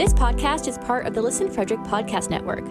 This 0.00 0.14
podcast 0.14 0.66
is 0.66 0.78
part 0.78 1.04
of 1.04 1.12
the 1.12 1.20
Listen 1.20 1.50
Frederick 1.50 1.80
Podcast 1.80 2.30
Network. 2.30 2.64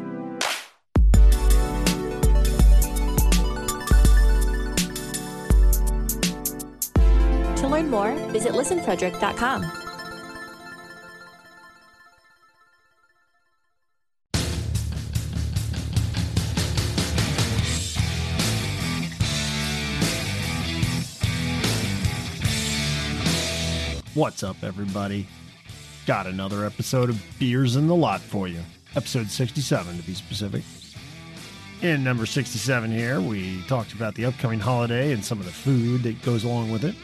To 7.58 7.68
learn 7.68 7.92
more, 7.92 8.16
visit 8.32 8.54
listenfrederick.com. 8.54 9.62
What's 24.16 24.42
up, 24.42 24.64
everybody? 24.64 25.28
Got 26.10 26.26
another 26.26 26.66
episode 26.66 27.12
of 27.12 27.24
Beers 27.38 27.76
in 27.76 27.86
the 27.86 27.94
Lot 27.94 28.20
for 28.20 28.48
you. 28.48 28.62
Episode 28.96 29.30
67, 29.30 29.96
to 29.96 30.02
be 30.02 30.16
specific. 30.16 30.64
In 31.84 32.04
number 32.04 32.26
67 32.26 32.90
here, 32.90 33.22
we 33.22 33.62
talked 33.68 33.94
about 33.94 34.16
the 34.16 34.26
upcoming 34.26 34.60
holiday 34.60 35.12
and 35.12 35.24
some 35.24 35.40
of 35.40 35.46
the 35.46 35.52
food 35.52 36.02
that 36.02 36.20
goes 36.24 36.46
along 36.46 36.72
with 36.72 36.84
it. 36.84 36.96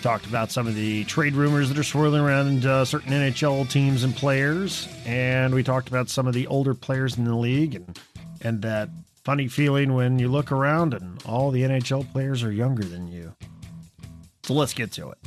Talked 0.00 0.24
about 0.24 0.50
some 0.50 0.66
of 0.66 0.74
the 0.74 1.04
trade 1.04 1.34
rumors 1.34 1.68
that 1.68 1.76
are 1.76 1.82
swirling 1.82 2.22
around 2.22 2.64
uh, 2.64 2.86
certain 2.86 3.12
NHL 3.12 3.68
teams 3.68 4.04
and 4.04 4.16
players. 4.16 4.88
And 5.04 5.54
we 5.54 5.62
talked 5.62 5.88
about 5.88 6.08
some 6.08 6.26
of 6.26 6.32
the 6.32 6.46
older 6.46 6.72
players 6.72 7.18
in 7.18 7.24
the 7.24 7.36
league 7.36 7.74
and, 7.74 8.00
and 8.40 8.62
that 8.62 8.88
funny 9.22 9.48
feeling 9.48 9.92
when 9.92 10.18
you 10.18 10.28
look 10.28 10.50
around 10.50 10.94
and 10.94 11.22
all 11.26 11.50
the 11.50 11.60
NHL 11.60 12.10
players 12.10 12.42
are 12.42 12.52
younger 12.52 12.84
than 12.84 13.08
you. 13.08 13.34
So 14.44 14.54
let's 14.54 14.72
get 14.72 14.92
to 14.92 15.10
it. 15.10 15.18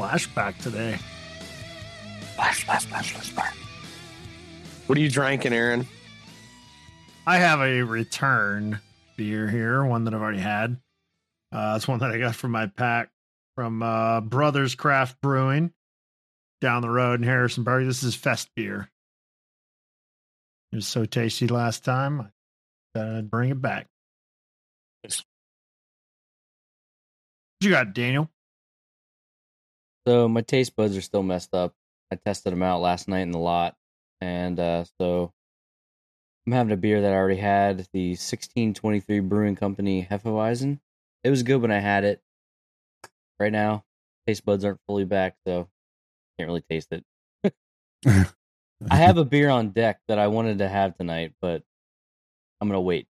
Splashback 0.00 0.56
today. 0.62 0.96
Splash, 2.32 2.62
splash, 2.62 2.82
splash, 2.84 3.10
splash, 3.10 3.26
splash. 3.28 3.56
What 4.86 4.96
are 4.96 5.00
you 5.02 5.10
drinking, 5.10 5.52
Aaron? 5.52 5.86
I 7.26 7.36
have 7.36 7.60
a 7.60 7.82
return 7.82 8.80
beer 9.18 9.46
here, 9.46 9.84
one 9.84 10.04
that 10.04 10.14
I've 10.14 10.22
already 10.22 10.38
had. 10.38 10.78
Uh, 11.52 11.74
it's 11.76 11.86
one 11.86 11.98
that 11.98 12.10
I 12.12 12.18
got 12.18 12.34
from 12.34 12.52
my 12.52 12.66
pack 12.66 13.10
from 13.56 13.82
uh, 13.82 14.22
Brothers 14.22 14.74
Craft 14.74 15.20
Brewing 15.20 15.70
down 16.62 16.80
the 16.80 16.88
road 16.88 17.20
in 17.20 17.26
Harrisonburg. 17.26 17.86
This 17.86 18.02
is 18.02 18.14
Fest 18.14 18.48
beer. 18.56 18.88
It 20.72 20.76
was 20.76 20.88
so 20.88 21.04
tasty 21.04 21.46
last 21.46 21.84
time. 21.84 22.22
I 22.22 22.98
thought 22.98 23.16
I'd 23.16 23.30
bring 23.30 23.50
it 23.50 23.60
back. 23.60 23.86
What 25.02 25.22
you 27.60 27.70
got, 27.70 27.92
Daniel? 27.92 28.30
So 30.10 30.28
my 30.28 30.40
taste 30.40 30.74
buds 30.74 30.96
are 30.96 31.00
still 31.02 31.22
messed 31.22 31.54
up. 31.54 31.72
I 32.10 32.16
tested 32.16 32.52
them 32.52 32.64
out 32.64 32.80
last 32.80 33.06
night 33.06 33.20
in 33.20 33.30
the 33.30 33.38
lot, 33.38 33.76
and 34.20 34.58
uh, 34.58 34.82
so 35.00 35.32
I'm 36.44 36.52
having 36.52 36.72
a 36.72 36.76
beer 36.76 37.02
that 37.02 37.12
I 37.12 37.14
already 37.14 37.38
had, 37.38 37.86
the 37.92 38.08
1623 38.16 39.20
Brewing 39.20 39.54
Company 39.54 40.04
Hefeweizen. 40.10 40.80
It 41.22 41.30
was 41.30 41.44
good 41.44 41.62
when 41.62 41.70
I 41.70 41.78
had 41.78 42.02
it. 42.02 42.20
Right 43.38 43.52
now, 43.52 43.84
taste 44.26 44.44
buds 44.44 44.64
aren't 44.64 44.80
fully 44.88 45.04
back, 45.04 45.36
so 45.46 45.68
can't 46.40 46.48
really 46.48 46.64
taste 46.68 46.88
it. 46.90 47.54
I 48.04 48.96
have 48.96 49.16
a 49.16 49.24
beer 49.24 49.48
on 49.48 49.70
deck 49.70 50.00
that 50.08 50.18
I 50.18 50.26
wanted 50.26 50.58
to 50.58 50.68
have 50.68 50.98
tonight, 50.98 51.34
but 51.40 51.62
I'm 52.60 52.66
gonna 52.66 52.80
wait. 52.80 53.06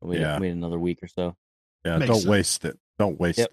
Wait, 0.00 0.20
Yeah. 0.20 0.38
wait 0.38 0.52
another 0.52 0.78
week 0.78 1.02
or 1.02 1.08
so. 1.08 1.36
Yeah, 1.84 1.98
Makes 1.98 2.06
don't 2.08 2.20
sense. 2.20 2.26
waste 2.30 2.64
it. 2.64 2.78
Don't 2.98 3.20
waste 3.20 3.38
Yep. 3.38 3.50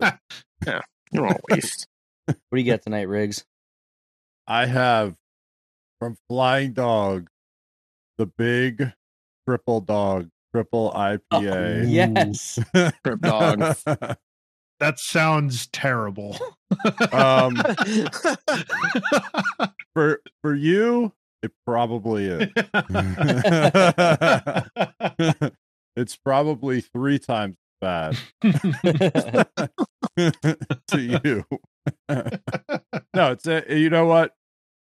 it. 0.65 0.83
You're 1.11 1.27
all 1.27 1.41
waste. 1.51 1.87
What 2.27 2.37
do 2.53 2.61
you 2.61 2.71
got 2.71 2.81
tonight, 2.81 3.07
Riggs? 3.07 3.45
I 4.47 4.65
have 4.65 5.15
from 5.99 6.17
Flying 6.29 6.73
Dog 6.73 7.29
the 8.17 8.25
big 8.25 8.91
triple 9.47 9.81
dog 9.81 10.29
triple 10.53 10.91
IPA. 10.95 11.91
yes. 11.91 12.59
Trip 13.03 13.19
dog. 13.21 13.75
That 14.81 14.99
sounds 14.99 15.67
terrible. 15.67 16.37
um, 17.13 17.55
for 19.95 20.19
for 20.41 20.53
you, 20.53 21.13
it 21.41 21.53
probably 21.65 22.25
is. 22.25 22.49
it's 25.95 26.17
probably 26.17 26.81
three 26.81 27.19
times 27.19 27.55
bad 27.79 28.17
to 28.43 29.49
you. 30.99 31.45
no, 32.09 33.31
it's 33.31 33.47
a, 33.47 33.63
you 33.69 33.89
know 33.89 34.05
what? 34.05 34.33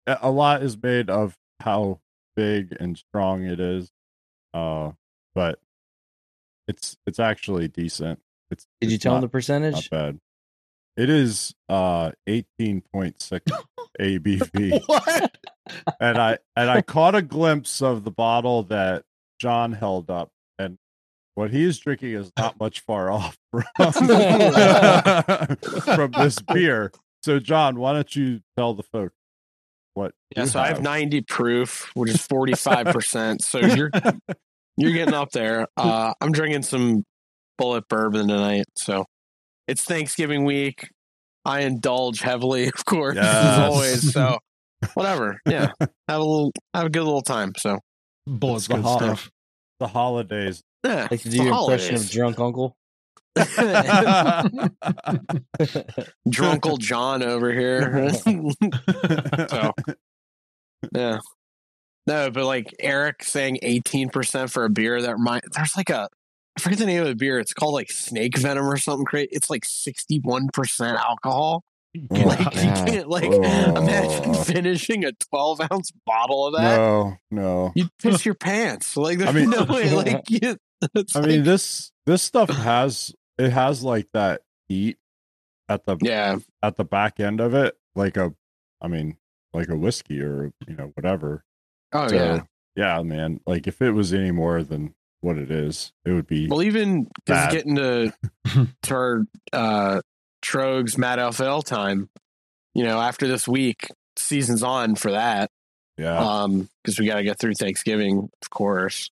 A 0.07 0.31
lot 0.31 0.63
is 0.63 0.81
made 0.83 1.11
of 1.11 1.37
how 1.61 2.01
big 2.37 2.77
and 2.79 2.97
strong 2.97 3.45
it 3.45 3.61
is. 3.61 3.91
Uh, 4.55 4.93
but 5.35 5.59
it's 6.67 6.97
it's 7.07 7.19
actually 7.21 7.69
decent. 7.69 8.21
It's 8.51 8.67
Did 8.81 8.91
you 8.91 8.95
it's 8.97 9.03
tell 9.03 9.13
him 9.13 9.17
not- 9.17 9.27
the 9.27 9.29
percentage? 9.29 9.75
not 9.75 9.91
bad. 9.91 10.19
It 10.97 11.09
is 11.09 11.55
uh 11.69 12.11
18.6 12.29 13.41
ABV. 14.01 14.83
what? 14.87 15.37
and 16.01 16.19
I 16.19 16.39
and 16.57 16.69
I 16.71 16.83
caught 16.87 17.15
a 17.15 17.23
glimpse 17.23 17.81
of 17.81 18.05
the 18.05 18.11
bottle 18.11 18.65
that 18.65 19.05
John 19.39 19.73
held 19.73 20.11
up 20.11 20.31
what 21.35 21.51
he 21.51 21.65
is 21.65 21.79
drinking 21.79 22.13
is 22.15 22.31
not 22.37 22.59
much 22.61 22.81
far 22.81 23.11
off 23.11 23.37
from, 23.51 23.63
from 25.95 26.11
this 26.13 26.41
beer. 26.41 26.93
So 27.23 27.39
John, 27.39 27.79
why 27.79 27.93
don't 27.93 28.15
you 28.17 28.41
tell 28.57 28.75
the 28.75 28.83
folks 28.83 29.15
what 29.95 30.13
yeah, 30.37 30.43
you 30.45 30.49
so 30.49 30.61
I 30.61 30.69
have 30.69 30.83
90 30.83 31.23
proof, 31.23 31.91
which 31.95 32.11
is 32.11 32.27
45%. 32.29 33.43
so 33.43 33.59
you're 33.59 33.91
you're 34.77 34.93
getting 34.93 35.15
up 35.15 35.31
there. 35.33 35.67
Uh, 35.77 36.13
I'm 36.21 36.33
drinking 36.33 36.63
some 36.63 37.05
Bulleit 37.61 37.89
bourbon 37.89 38.29
tonight. 38.29 38.65
So 38.77 39.05
it's 39.69 39.83
Thanksgiving 39.85 40.45
week. 40.45 40.89
I 41.45 41.61
indulge 41.61 42.21
heavily, 42.21 42.67
of 42.69 42.85
course, 42.85 43.17
Yes. 43.17 43.35
as 43.35 43.59
always. 43.59 44.13
So 44.13 44.39
whatever. 44.95 45.39
Yeah. 45.47 45.71
Have 45.81 45.89
a 46.09 46.19
little 46.19 46.53
have 46.75 46.87
a 46.87 46.91
good 46.91 47.05
little 47.05 47.23
time. 47.23 47.53
So 47.59 47.79
Bulleit's 48.29 48.69
the 48.69 48.77
good 48.77 48.85
hot- 48.85 48.99
stuff. 49.01 49.31
the 49.81 49.89
holidays. 49.89 50.63
Yeah. 50.85 51.09
Like 51.11 51.21
to 51.23 51.29
do 51.31 51.39
the 51.39 51.45
your 51.45 51.55
impression 51.61 51.95
of 51.97 52.11
drunk 52.11 52.39
uncle. 52.41 52.77
Drunkle 56.29 56.79
John 56.79 57.23
over 57.23 57.53
here. 57.53 58.11
so 59.49 59.73
yeah. 60.95 61.19
No, 62.07 62.31
but 62.31 62.45
like 62.45 62.75
Eric 62.81 63.23
saying 63.23 63.59
eighteen 63.63 64.09
percent 64.09 64.51
for 64.51 64.65
a 64.65 64.71
beer 64.71 65.01
that 65.03 65.13
remind 65.17 65.43
there's 65.55 65.77
like 65.77 65.91
a 65.91 66.09
I 66.57 66.61
forget 66.61 66.79
the 66.79 66.87
name 66.87 67.03
of 67.03 67.09
the 67.09 67.15
beer. 67.15 67.39
It's 67.39 67.55
called 67.55 67.75
like 67.75 67.91
snake 67.91 68.37
venom 68.37 68.67
or 68.67 68.77
something 68.77 69.05
crazy. 69.05 69.29
It's 69.33 69.51
like 69.51 69.65
sixty 69.65 70.19
one 70.23 70.49
percent 70.53 70.99
alcohol. 70.99 71.63
Oh, 72.11 72.15
like 72.21 72.41
you 72.55 72.61
can't 72.73 73.09
like 73.09 73.25
Oh. 73.31 73.77
imagine 73.77 74.35
finishing 74.35 75.05
a 75.05 75.13
twelve 75.13 75.61
ounce 75.71 75.93
bottle 76.07 76.47
of 76.49 76.55
that. 76.55 76.77
no, 76.77 77.17
no. 77.31 77.73
You'd 77.75 77.91
piss 78.03 78.25
your 78.25 78.35
pants. 78.35 78.97
Like 78.97 79.19
there's 79.19 79.31
I 79.31 79.33
mean- 79.33 79.51
no 79.51 79.65
way. 79.65 79.91
Like 79.95 80.29
you, 80.31 80.57
it's 80.95 81.17
I 81.17 81.21
mean 81.23 81.43
this 81.45 81.93
this 82.07 82.23
stuff 82.23 82.51
has 82.51 83.15
it 83.39 83.51
has 83.51 83.83
like 83.83 84.09
that 84.13 84.43
heat 84.69 84.99
at 85.69 85.85
the 85.85 85.97
yeah, 86.01 86.37
at 86.63 86.77
the 86.77 86.85
back 86.85 87.21
end 87.21 87.41
of 87.41 87.55
it, 87.55 87.77
like 87.95 88.17
a 88.17 88.35
I 88.81 88.89
mean, 88.89 89.17
like 89.53 89.69
a 89.69 89.77
whiskey 89.77 90.21
or 90.21 90.53
you 90.67 90.77
know, 90.77 90.93
whatever. 90.95 91.45
oh 91.93 92.09
So, 92.09 92.15
yeah. 92.15 92.43
yeah, 92.77 93.03
man. 93.03 93.41
Like 93.47 93.67
if 93.67 93.81
it 93.83 93.93
was 93.93 94.13
any 94.13 94.31
more 94.31 94.63
than 94.63 94.95
what 95.21 95.39
it 95.39 95.51
is, 95.51 95.93
it 96.05 96.13
would 96.13 96.27
be 96.27 96.49
Well, 96.49 96.63
even 96.63 97.09
because 97.25 97.53
getting 97.53 97.77
to 97.77 98.13
to 98.83 98.95
our 98.95 99.25
uh, 99.53 100.01
Trogs 100.43 100.97
Matt 100.97 101.35
FL 101.35 101.61
time, 101.61 102.09
you 102.75 102.85
know, 102.85 103.01
after 103.01 103.27
this 103.29 103.47
week, 103.47 103.89
season's 104.17 104.63
on 104.63 104.95
for 104.95 105.13
that. 105.13 105.51
yeah, 105.99 106.19
Um, 106.19 106.69
because 106.83 106.99
we 106.99 107.07
got 107.07 107.17
to 107.17 107.23
get 107.23 107.39
through 107.39 107.55
Thanksgiving, 107.55 108.31
of 108.43 108.51
course, 108.51 109.11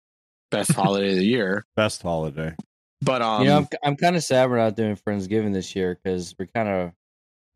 best 0.55 0.73
holiday 0.73 1.11
of 1.11 1.17
the 1.17 1.25
year. 1.25 1.67
best 1.77 2.03
holiday. 2.03 2.55
But 3.03 3.23
um, 3.23 3.43
you 3.43 3.49
know, 3.49 3.59
I'm, 3.59 3.69
I'm 3.83 3.97
kind 3.97 4.17
of 4.17 4.25
sad 4.25 4.51
we're 4.51 4.57
not 4.57 4.77
doing 4.77 4.97
Friendsgiving 4.97 5.53
this 5.53 5.77
year 5.77 5.99
because 6.03 6.35
we're 6.39 6.47
kind 6.47 6.69
of. 6.69 6.93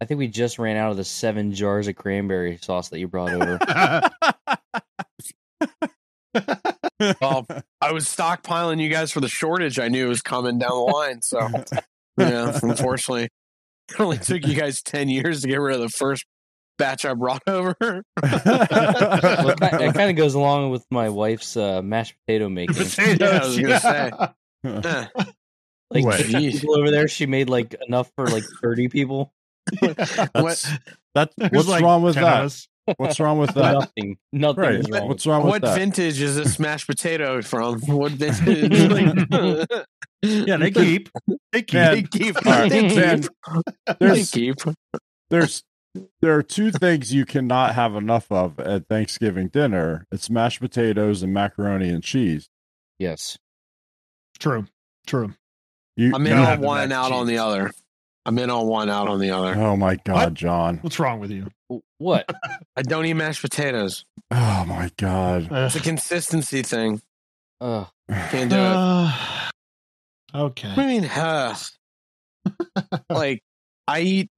I 0.01 0.05
think 0.05 0.19
we 0.19 0.29
just 0.29 0.61
ran 0.61 0.77
out 0.77 0.93
of 0.93 0.97
the 0.97 1.05
seven 1.05 1.53
jars 1.53 1.89
of 1.89 1.97
cranberry 1.97 2.57
sauce 2.59 2.89
that 2.91 3.01
you 3.01 3.09
brought 3.09 3.33
over. 3.33 3.59
well, 7.21 7.47
I 7.81 7.91
was 7.91 8.05
stockpiling 8.05 8.81
you 8.81 8.91
guys 8.91 9.11
for 9.11 9.21
the 9.21 9.29
shortage. 9.29 9.81
I 9.81 9.89
knew 9.89 10.09
was 10.09 10.23
coming 10.23 10.59
down 10.59 10.71
the 10.71 10.77
line. 10.77 11.23
So 11.23 11.41
yeah, 12.17 12.57
unfortunately, 12.63 13.29
it 13.91 14.01
only 14.01 14.19
took 14.19 14.47
you 14.47 14.55
guys 14.55 14.83
ten 14.83 15.09
years 15.09 15.43
to 15.43 15.49
get 15.49 15.61
rid 15.61 15.75
of 15.75 15.83
the 15.83 15.89
first 15.89 16.25
batch 16.79 17.05
I 17.05 17.15
brought 17.15 17.43
over. 17.47 17.77
Well, 17.81 18.03
it 18.23 19.59
kind 19.95 20.11
of 20.11 20.17
goes 20.17 20.35
along 20.35 20.71
with 20.71 20.85
my 20.91 21.09
wife's 21.09 21.57
uh, 21.57 21.83
mashed 21.83 22.15
potato 22.27 22.49
making. 22.49 22.75
Potatoes. 22.85 23.59
Yeah, 23.59 23.81
I 23.83 24.27
was 24.65 24.65
gonna 24.65 24.83
yeah. 24.85 25.09
Like 25.91 26.27
people 26.27 26.79
over 26.79 26.91
there, 26.91 27.09
she 27.09 27.27
made 27.27 27.49
like 27.49 27.75
enough 27.87 28.11
for 28.17 28.27
like 28.27 28.45
thirty 28.63 28.89
people. 28.89 29.33
That's, 29.81 30.69
that's 31.15 31.35
There's 31.37 31.53
what's 31.53 31.69
like 31.69 31.83
wrong 31.83 32.03
with 32.03 32.15
that? 32.17 32.45
us. 32.45 32.69
With 32.99 33.21
wrong 33.21 33.39
with 33.39 33.55
that? 33.55 33.73
Nothing, 33.75 34.17
nothing 34.33 34.63
right. 34.63 34.75
is 34.77 34.91
wrong. 34.91 35.09
What's 35.09 35.27
wrong 35.27 35.43
with 35.43 35.51
what 35.51 35.63
that? 35.63 35.79
vintage 35.79 36.21
is 36.23 36.37
this 36.37 36.59
mashed 36.59 36.87
potato 36.87 37.43
from? 37.43 37.81
What 37.81 38.13
vintage? 38.13 39.69
Yeah, 40.23 40.57
they 40.57 40.71
keep. 40.71 41.09
They 41.53 41.63
keep. 41.63 41.75
Man, 41.75 41.95
They 41.95 42.03
keep. 42.03 42.37
all 42.47 42.53
right, 42.53 42.71
They 42.71 42.95
man, 42.95 43.23
keep. 43.23 43.99
They 44.01 44.25
keep. 44.25 44.57
there's 45.31 45.63
there 46.21 46.35
are 46.35 46.43
two 46.43 46.71
things 46.71 47.13
you 47.13 47.25
cannot 47.25 47.75
have 47.75 47.95
enough 47.95 48.31
of 48.31 48.59
at 48.61 48.89
Thanksgiving 48.89 49.49
dinner. 49.49 50.07
It's 50.13 50.29
mashed 50.31 50.61
potatoes 50.61 51.23
and 51.23 51.33
macaroni 51.33 51.89
and 51.89 52.03
cheese. 52.03 52.49
yes. 52.99 53.39
True. 54.39 54.67
True. 55.07 55.35
You, 55.97 56.13
I'm 56.15 56.25
in 56.27 56.35
on 56.35 56.61
one, 56.61 56.77
mac 56.77 56.85
and 56.85 56.93
out 56.93 57.11
on 57.11 57.27
the 57.27 57.39
other. 57.39 57.73
I'm 58.25 58.39
in 58.39 58.51
on 58.51 58.67
one, 58.67 58.89
out 58.89 59.09
on 59.09 59.19
the 59.19 59.31
other. 59.31 59.55
oh 59.57 59.77
my 59.77 59.97
god, 59.97 60.15
What? 60.15 60.35
John! 60.35 60.79
What's 60.83 60.99
wrong 61.01 61.19
with 61.19 61.31
you? 61.33 61.49
What? 61.99 62.25
I 62.77 62.83
don't 62.83 63.05
eat 63.07 63.15
mashed 63.15 63.41
potatoes. 63.43 64.05
Oh 64.31 64.65
my 64.69 64.91
god! 64.97 65.49
It's 65.51 65.75
a 65.75 65.81
consistency 65.81 66.63
thing. 66.63 67.01
Uh, 67.61 67.87
Can't 68.31 68.51
do 68.51 68.57
it. 68.57 68.61
Uh, 68.73 69.11
What 70.33 70.41
do 70.57 70.69
okay. 70.69 70.71
you 70.71 70.87
mean, 70.87 71.03
huh? 71.05 71.55
like, 73.11 73.43
I 73.89 74.01
eat 74.01 74.31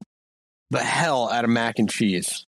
the 0.70 0.78
hell 0.82 1.28
out 1.30 1.44
of 1.44 1.50
mac 1.50 1.78
and 1.78 1.90
cheese. 1.90 2.46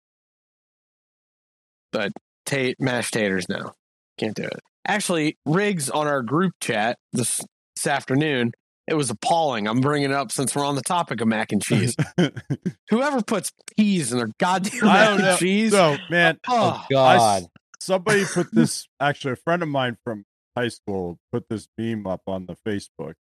But 1.93 2.13
ta- 2.47 2.75
mashed 2.79 3.13
taters, 3.15 3.49
no. 3.49 3.73
Can't 4.19 4.35
do 4.35 4.45
it. 4.45 4.61
Actually, 4.87 5.37
Riggs 5.47 5.91
on 5.91 6.07
our 6.07 6.23
group 6.23 6.55
chat 6.61 6.97
this, 7.13 7.41
this 7.77 7.87
afternoon, 7.87 8.53
it 8.89 8.95
was 8.95 9.11
appalling. 9.11 9.69
I'm 9.69 9.81
bringing 9.81 10.11
it 10.11 10.15
up 10.15 10.33
since 10.33 10.55
we're 10.57 10.65
on 10.65 10.75
the 10.75 10.83
topic 10.83 11.21
of 11.21 11.29
mac 11.29 11.53
and 11.53 11.63
cheese. 11.63 11.95
Whoever 12.91 13.23
puts 13.23 13.53
peas 13.77 14.13
in 14.13 14.19
their 14.19 14.31
goddamn 14.39 14.85
I 14.85 14.87
mac 14.87 15.07
don't 15.09 15.15
and 15.19 15.25
know. 15.25 15.37
cheese. 15.37 15.71
so 15.73 15.97
man, 16.11 16.39
oh, 16.49 16.81
oh 16.83 16.87
God. 16.91 17.45
somebody 17.81 18.25
put 18.25 18.53
this. 18.53 18.87
Actually, 19.01 19.33
a 19.33 19.37
friend 19.37 19.63
of 19.63 19.69
mine 19.69 19.99
from 20.05 20.25
high 20.57 20.69
school 20.69 21.19
put 21.33 21.49
this 21.49 21.69
meme 21.79 22.07
up 22.07 22.23
on 22.27 22.47
the 22.47 22.57
Facebook. 22.67 23.15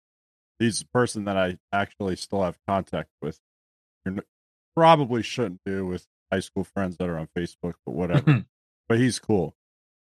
He's 0.59 0.81
a 0.81 0.87
person 0.87 1.25
that 1.25 1.37
I 1.37 1.57
actually 1.71 2.15
still 2.15 2.43
have 2.43 2.57
contact 2.67 3.09
with. 3.21 3.39
You 4.05 4.21
probably 4.75 5.23
shouldn't 5.23 5.61
do 5.65 5.85
with 5.85 6.05
high 6.31 6.39
school 6.39 6.63
friends 6.63 6.97
that 6.97 7.09
are 7.09 7.17
on 7.17 7.27
Facebook, 7.37 7.73
but 7.85 7.93
whatever. 7.93 8.45
but 8.89 8.99
he's 8.99 9.19
cool. 9.19 9.55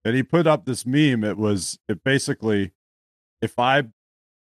And 0.05 0.15
he 0.15 0.23
put 0.23 0.47
up 0.47 0.65
this 0.65 0.85
meme. 0.85 1.23
It 1.23 1.37
was 1.37 1.79
it 1.87 2.03
basically 2.03 2.71
if 3.41 3.59
I 3.59 3.83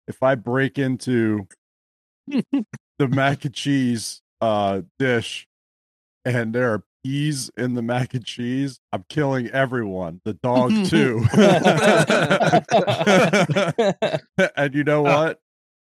if 0.06 0.22
I 0.22 0.34
break 0.34 0.78
into 0.78 1.46
the 2.26 3.08
mac 3.08 3.44
and 3.44 3.54
cheese 3.54 4.22
uh 4.40 4.82
dish 4.98 5.46
and 6.24 6.54
there 6.54 6.72
are 6.72 6.84
peas 7.04 7.50
in 7.56 7.74
the 7.74 7.82
mac 7.82 8.14
and 8.14 8.24
cheese, 8.24 8.80
I'm 8.92 9.04
killing 9.08 9.48
everyone. 9.48 10.20
The 10.24 10.34
dog 10.34 10.70
too. 10.86 11.24
and 14.56 14.74
you 14.74 14.84
know 14.84 15.02
what? 15.02 15.40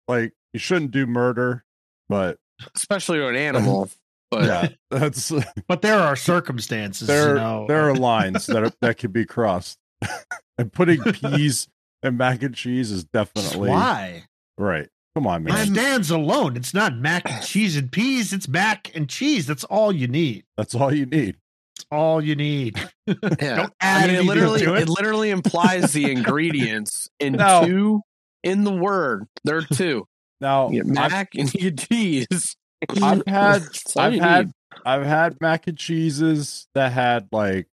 Like 0.08 0.34
you 0.54 0.60
shouldn't 0.60 0.92
do 0.92 1.06
murder, 1.06 1.64
but 2.10 2.38
especially 2.76 3.20
to 3.20 3.28
an 3.28 3.36
animal. 3.36 3.90
But 4.36 4.46
yeah, 4.46 4.68
that's 5.00 5.32
But 5.68 5.82
there 5.82 6.00
are 6.00 6.16
circumstances. 6.16 7.08
there 7.08 7.30
you 7.30 7.36
know. 7.36 7.66
there 7.68 7.90
are 7.90 7.96
lines 8.12 8.46
that 8.48 8.64
are, 8.64 8.72
that 8.82 8.98
can 8.98 9.12
be 9.12 9.26
crossed. 9.26 9.78
and 10.58 10.72
putting 10.72 11.02
peas 11.04 11.68
and 12.02 12.18
mac 12.18 12.44
and 12.44 12.54
cheese 12.56 12.92
is 12.92 13.04
definitely 13.06 13.70
Why? 13.70 14.26
right. 14.58 14.88
Come 15.16 15.28
on, 15.28 15.48
It 15.48 15.52
man. 15.54 15.68
stands 15.68 16.10
alone. 16.10 16.56
It's 16.58 16.74
not 16.74 16.96
mac 16.98 17.30
and 17.30 17.44
cheese 17.44 17.78
and 17.78 17.92
peas. 17.92 18.34
It's 18.34 18.48
mac 18.48 18.92
and 18.96 19.08
cheese. 19.08 19.46
That's 19.46 19.64
all 19.66 19.92
you 19.92 20.08
need. 20.08 20.44
That's 20.58 20.74
all 20.74 20.92
you 20.94 21.06
need. 21.06 21.38
It's 21.78 21.86
all 21.92 22.20
you 22.22 22.36
need. 22.36 22.78
yeah, 23.08 23.16
Don't 23.56 23.74
I 23.80 24.04
add 24.04 24.08
mean, 24.10 24.20
it 24.20 24.24
literally 24.26 24.62
to 24.62 24.74
it. 24.74 24.84
it. 24.84 24.90
literally 24.90 25.30
implies 25.30 25.94
the 25.94 26.12
ingredients 26.12 27.08
in 27.20 27.34
No. 27.34 27.64
two 27.66 28.02
in 28.44 28.64
the 28.64 28.72
word. 28.74 29.26
There 29.44 29.58
are 29.58 29.62
two. 29.62 30.06
Now 30.42 30.70
You 30.72 30.84
get 30.84 30.98
I've, 30.98 31.12
mac 31.12 31.36
and 31.36 31.54
you 31.54 31.72
cheese. 31.72 32.56
I've 33.02 33.24
had 33.28 33.64
I've 33.98 34.14
had. 34.20 34.52
I've 34.86 35.06
had 35.06 35.40
mac 35.40 35.68
and 35.68 35.78
cheeses 35.78 36.68
that 36.74 36.92
had 36.92 37.28
like 37.32 37.68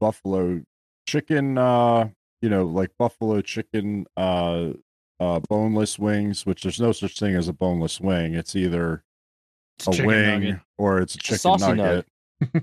buffalo 0.00 0.62
chicken 1.08 1.56
uh 1.56 2.08
you 2.42 2.48
know 2.50 2.66
like 2.66 2.90
buffalo 2.98 3.40
chicken 3.40 4.06
uh 4.16 4.70
uh 5.18 5.40
boneless 5.48 5.98
wings 5.98 6.44
which 6.44 6.62
there's 6.62 6.78
no 6.80 6.92
such 6.92 7.18
thing 7.18 7.34
as 7.34 7.48
a 7.48 7.52
boneless 7.54 8.00
wing 8.00 8.34
it's 8.34 8.54
either 8.54 9.02
It's 9.78 9.88
a 9.88 9.90
chicken 9.92 10.06
wing 10.06 10.40
nugget. 10.42 10.60
or 10.76 10.98
it's 11.00 11.14
a 11.14 11.18
a 11.18 11.20
chicken 11.20 11.38
saucy 11.38 11.72
nugget 11.72 12.06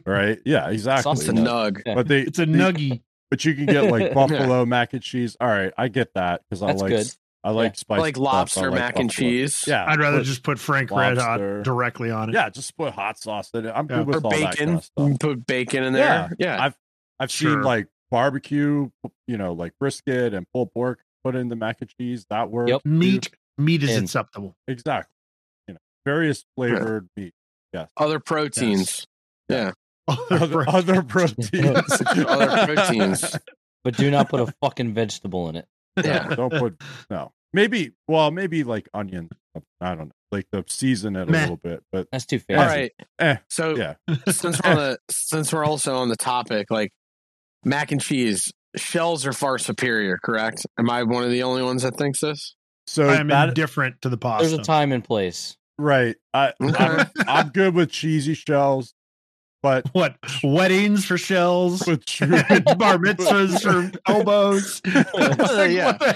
right 0.05 0.39
yeah 0.45 0.69
exactly 0.69 1.11
It's 1.13 1.23
a 1.23 1.25
Saucy 1.25 1.37
nug. 1.39 1.81
But 1.95 2.07
they 2.07 2.21
It's 2.21 2.37
a 2.37 2.45
they- 2.45 2.51
nuggy. 2.59 3.01
but 3.31 3.43
you 3.43 3.55
can 3.55 3.65
get 3.65 3.89
like 3.89 4.13
buffalo 4.13 4.65
mac 4.67 4.93
and 4.93 5.01
cheese 5.01 5.35
all 5.41 5.47
right 5.47 5.73
i 5.79 5.87
get 5.87 6.13
that 6.13 6.41
because 6.47 6.61
i 6.61 6.67
That's 6.67 6.81
like 6.83 6.89
good. 6.91 7.07
I 7.43 7.51
like 7.51 7.71
Yeah. 7.73 7.77
spicy 7.77 8.01
like 8.01 8.15
stuff. 8.15 8.27
I 8.27 8.31
lobster 8.37 8.71
like 8.71 8.79
mac 8.79 8.99
and 8.99 9.09
cheese. 9.11 9.63
yeah 9.67 9.85
I'd 9.87 9.99
rather 9.99 10.19
put- 10.19 10.25
just 10.27 10.43
put 10.43 10.59
Frank 10.59 10.91
Red. 10.91 11.17
Hot 11.17 11.39
directly 11.63 12.09
on 12.11 12.29
it. 12.29 12.33
yeah 12.35 12.49
just 12.49 12.75
put 12.77 12.93
hot 12.93 13.19
sauce 13.19 13.49
in 13.53 13.65
it 13.65 13.71
i'm 13.75 13.87
Yeah. 13.89 13.97
good 13.97 14.07
with 14.07 14.15
Or 14.17 14.25
all 14.25 14.31
that 14.31 14.39
kind 14.39 14.51
bacon. 14.51 14.73
of 14.75 14.83
stuff 14.83 15.19
Put 15.19 15.45
bacon 15.45 15.83
in 15.83 15.93
there. 15.93 16.03
Yeah. 16.03 16.29
yeah. 16.57 16.63
I've 16.63 16.75
I've 17.19 17.31
seen 17.31 17.61
like 17.61 17.87
barbecue, 18.11 18.89
you 19.27 19.37
know, 19.37 19.53
like 19.53 19.73
brisket 19.79 20.33
and 20.33 20.45
pulled 20.53 20.71
pork 20.73 20.99
put 21.23 21.35
in 21.35 21.47
the 21.49 21.55
mac 21.55 21.77
and 21.81 21.89
cheese. 21.97 22.25
That 22.29 22.49
works. 22.51 22.69
Yep. 22.69 22.81
Meat. 22.85 23.29
Meat 23.57 23.83
is 23.83 23.95
And- 23.95 24.03
acceptable. 24.05 24.55
exactly. 24.67 25.13
You 25.67 25.75
know, 25.75 25.79
various 26.05 26.43
flavored 26.55 27.07
meat. 27.15 27.33
Yes. 27.71 27.89
Other 27.97 28.19
proteins. 28.19 29.07
Yeah. 29.49 29.71
Other, 30.07 30.67
other 30.69 31.01
proteins. 31.01 31.89
Other 32.05 32.65
proteins. 32.75 33.37
But 33.85 33.97
do 33.97 34.09
not 34.11 34.29
put 34.29 34.39
a 34.39 34.53
fucking 34.61 34.93
vegetable 34.93 35.49
in 35.49 35.55
it. 35.57 35.65
Yeah. 36.03 36.35
Don't 36.35 36.51
put 36.51 36.81
no. 37.09 37.31
Maybe 37.53 37.91
well, 38.07 38.31
maybe 38.31 38.63
like 38.63 38.89
onion. 38.93 39.29
I 39.79 39.89
don't 39.95 40.07
know. 40.07 40.11
Like 40.31 40.47
the 40.51 40.63
season 40.67 41.15
it 41.15 41.29
a 41.29 41.31
Meh. 41.31 41.41
little 41.41 41.57
bit, 41.57 41.83
but 41.91 42.07
That's 42.11 42.25
too 42.25 42.39
fair. 42.39 42.57
All 42.57 42.65
right. 42.65 42.91
eh, 43.19 43.35
So 43.49 43.75
yeah. 43.75 43.93
since 44.29 44.59
we're 44.63 44.71
on 44.71 44.75
the 44.77 44.97
since 45.11 45.53
we're 45.53 45.63
also 45.65 45.95
on 45.97 46.09
the 46.09 46.15
topic, 46.15 46.71
like 46.71 46.91
mac 47.63 47.91
and 47.91 48.01
cheese, 48.01 48.51
shells 48.75 49.25
are 49.27 49.33
far 49.33 49.59
superior, 49.59 50.17
correct? 50.23 50.65
Am 50.79 50.89
I 50.89 51.03
one 51.03 51.23
of 51.23 51.29
the 51.29 51.43
only 51.43 51.61
ones 51.61 51.83
that 51.83 51.95
thinks 51.95 52.21
this? 52.21 52.55
So 52.87 53.07
I 53.07 53.17
am 53.17 53.27
that 53.27 53.49
indifferent 53.49 54.01
to 54.01 54.09
the 54.09 54.17
pasta. 54.17 54.47
There's 54.47 54.59
a 54.59 54.63
time 54.63 54.91
and 54.91 55.03
place. 55.03 55.55
right. 55.77 56.15
I 56.33 56.53
I'm, 56.59 57.07
I'm 57.27 57.49
good 57.49 57.75
with 57.75 57.91
cheesy 57.91 58.33
shells, 58.33 58.95
but 59.63 59.87
What 59.93 60.17
weddings 60.43 61.05
for 61.05 61.17
shells? 61.17 61.87
with 61.87 62.05
true 62.15 62.27
Bar 62.29 62.99
mitzvahs 62.99 63.63
for 63.63 63.89
elbows. 64.05 64.79
Like, 64.85 65.71
Yeah. 65.71 65.93
What 65.93 65.99
the 65.99 66.13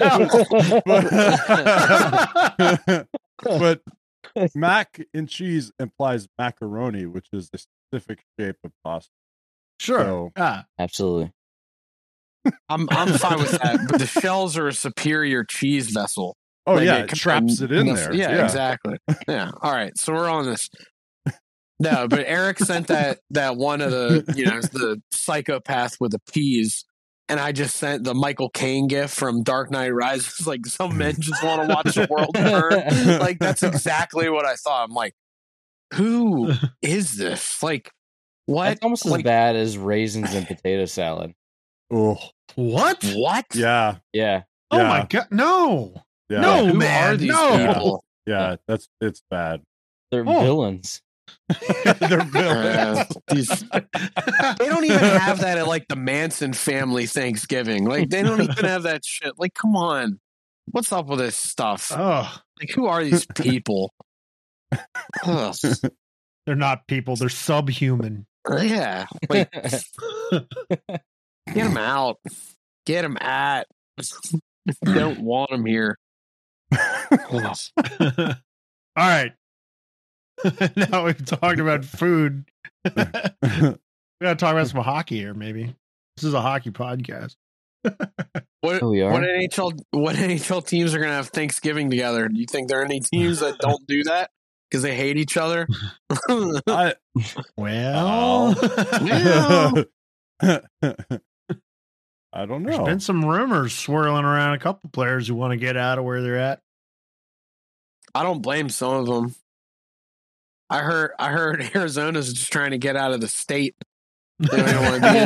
hell? 2.88 3.08
but 3.42 3.82
mac 4.56 5.02
and 5.14 5.30
cheese 5.30 5.72
implies 5.80 6.28
macaroni, 6.38 7.06
which 7.06 7.28
is 7.34 7.50
a 7.54 7.58
specific 7.58 8.24
shape 8.40 8.58
of 8.64 8.72
pasta. 8.84 9.12
sure. 9.80 10.00
So- 10.04 10.32
Ah, 10.36 10.66
Absolutely. 10.78 11.32
I'm 12.70 12.88
I'm 12.92 13.10
fine 13.14 13.40
with 13.40 13.52
that. 13.52 13.88
But 13.90 14.00
the 14.00 14.08
shells 14.08 14.58
are 14.58 14.68
a 14.68 14.74
superior 14.74 15.44
cheese 15.44 15.90
vessel. 15.92 16.36
Oh 16.66 16.76
Like, 16.76 16.86
yeah, 16.86 16.98
it 17.00 17.12
it 17.12 17.16
traps 17.16 17.62
it 17.62 17.72
in 17.72 17.88
enough- 17.88 17.98
there. 18.00 18.14
Yeah, 18.14 18.44
exactly. 18.46 18.98
Yeah. 19.28 19.52
All 19.62 19.72
right. 19.72 19.98
So 19.98 20.14
we're 20.14 20.30
on 20.30 20.46
this. 20.46 20.70
No, 21.80 22.08
but 22.08 22.24
Eric 22.26 22.60
sent 22.60 22.88
that 22.88 23.20
that 23.32 23.56
one 23.58 23.82
of 23.82 23.92
the 23.92 24.24
you 24.36 24.46
know 24.46 24.60
the 24.62 25.02
psychopath 25.12 25.98
with 26.00 26.12
the 26.12 26.20
peas, 26.32 26.86
and 27.30 27.40
I 27.40 27.52
just 27.52 27.76
sent 27.76 28.04
the 28.04 28.16
Michael 28.16 28.50
Caine 28.50 28.88
gift 28.88 29.16
from 29.16 29.44
Dark 29.44 29.70
Knight 29.72 29.94
Rises. 29.94 30.34
Like 30.48 30.66
some 30.66 30.98
men 30.98 31.16
just 31.20 31.44
want 31.44 31.62
to 31.68 31.74
watch 31.76 31.94
the 31.96 32.08
world 32.10 32.34
burn. 32.34 33.20
Like 33.20 33.38
that's 33.40 33.62
exactly 33.64 34.30
what 34.30 34.46
I 34.46 34.56
thought. 34.56 34.86
I'm 34.90 34.96
like, 34.96 35.14
who 35.94 36.52
is 36.82 37.16
this? 37.18 37.62
Like, 37.62 37.92
what? 38.48 38.66
That's 38.70 38.82
almost 38.84 39.06
as 39.06 39.22
bad 39.22 39.56
as 39.56 39.78
raisins 39.78 40.34
and 40.34 40.48
potato 40.48 40.86
salad. 40.86 41.34
Oh 41.92 42.18
what? 42.56 43.04
What? 43.14 43.46
yeah, 43.54 43.98
Yeah. 44.14 44.44
Oh 44.72 44.78
Yeah. 44.80 44.88
my 44.88 45.06
god! 45.08 45.28
No. 45.32 45.94
yeah, 46.30 46.42
No. 46.42 46.66
Who 46.68 46.74
man, 46.74 47.14
are 47.14 47.18
these 47.18 47.30
no. 47.30 47.68
people? 47.68 48.04
yeah. 48.26 48.56
That's 48.68 48.88
it's 49.00 49.22
bad. 49.30 49.62
They're 50.12 50.28
Oh. 50.28 50.42
villains. 50.42 51.02
They're 52.00 52.22
Uh, 52.22 53.06
these- 53.30 53.64
they 53.72 54.68
don't 54.68 54.86
even 54.86 55.00
have 55.00 55.40
that 55.42 55.58
at 55.58 55.68
like 55.68 55.88
the 55.88 55.96
Manson 55.96 56.54
family 56.54 57.06
Thanksgiving. 57.06 57.86
Like 57.86 58.10
they 58.10 58.24
don't 58.24 58.42
even 58.42 58.66
have 58.66 58.84
that 58.84 59.04
shit. 59.06 59.34
Like, 59.38 59.54
come 59.54 59.76
on, 59.76 60.20
what's 60.72 60.92
up 60.92 61.08
with 61.08 61.20
this 61.20 61.38
stuff? 61.38 61.92
Oh, 61.96 62.40
Like, 62.60 62.70
who 62.72 62.88
are 62.88 63.04
these 63.04 63.26
people? 63.36 63.94
Ugh. 65.26 65.56
they're 66.46 66.56
not 66.56 66.88
people. 66.88 67.16
They're 67.16 67.30
subhuman. 67.30 68.26
Uh, 68.50 68.58
yeah, 68.62 69.08
like 69.30 69.52
get 70.32 70.44
them 71.54 71.78
out, 71.78 72.18
get 72.86 73.02
them 73.02 73.18
at. 73.20 73.68
Don't 74.84 75.20
want 75.22 75.50
them 75.52 75.66
here. 75.66 75.98
All 76.72 78.36
right. 78.96 79.32
now 80.92 81.06
we've 81.06 81.26
talked 81.26 81.60
about 81.60 81.84
food. 81.86 82.46
we 82.86 82.92
gotta 82.94 84.36
talk 84.36 84.54
about 84.54 84.68
some 84.68 84.82
hockey 84.84 85.18
here, 85.18 85.34
maybe. 85.34 85.76
This 86.16 86.24
is 86.24 86.34
a 86.34 86.42
hockey 86.42 86.72
podcast. 86.72 87.36
What, 88.62 88.82
Oh, 88.82 88.90
we 88.90 89.02
are? 89.04 89.12
what 89.14 89.22
NHL 89.22 89.80
what 89.92 90.16
NHL 90.16 90.66
teams 90.66 90.94
are 90.96 91.00
gonna 91.00 91.14
have 91.14 91.30
Thanksgiving 91.30 91.90
together? 91.92 92.28
Do 92.28 92.40
you 92.40 92.48
think 92.50 92.68
there 92.70 92.82
are 92.82 92.86
any 92.86 93.00
teams 93.00 93.40
that 93.40 93.60
don't 93.60 93.86
do 93.88 94.04
that 94.06 94.32
because 94.70 94.82
they 94.82 94.96
hate 94.96 95.18
each 95.18 95.38
other? 95.38 95.68
I, 96.68 96.96
Well, 97.56 98.56
Yeah. 99.04 99.72
Oh. 100.42 100.58
I 102.34 102.46
don't 102.46 102.64
there's 102.64 102.78
know. 102.78 102.84
been 102.86 103.00
some 103.00 103.24
rumors 103.24 103.74
swirling 103.74 104.26
around 104.26 104.56
a 104.56 104.60
couple 104.60 104.90
players 104.92 105.28
who 105.28 105.36
want 105.36 105.52
to 105.52 105.58
get 105.58 105.78
out 105.78 105.98
of 105.98 106.04
where 106.04 106.22
they're 106.22 106.38
at. 106.40 106.60
I 108.14 108.24
don't 108.24 108.42
blame 108.42 108.70
some 108.70 108.94
of 108.94 109.06
them. 109.06 109.36
I 110.70 110.80
heard 110.80 111.12
I 111.18 111.30
heard 111.30 111.72
Arizona's 111.76 112.34
just 112.34 112.52
trying 112.52 112.72
to 112.72 112.78
get 112.78 112.96
out 112.96 113.12
of 113.14 113.22
the 113.22 113.28
state. 113.28 113.76
They 114.40 114.58
don't 114.58 114.84
want 114.84 115.02
to 115.02 115.02
be 115.02 115.18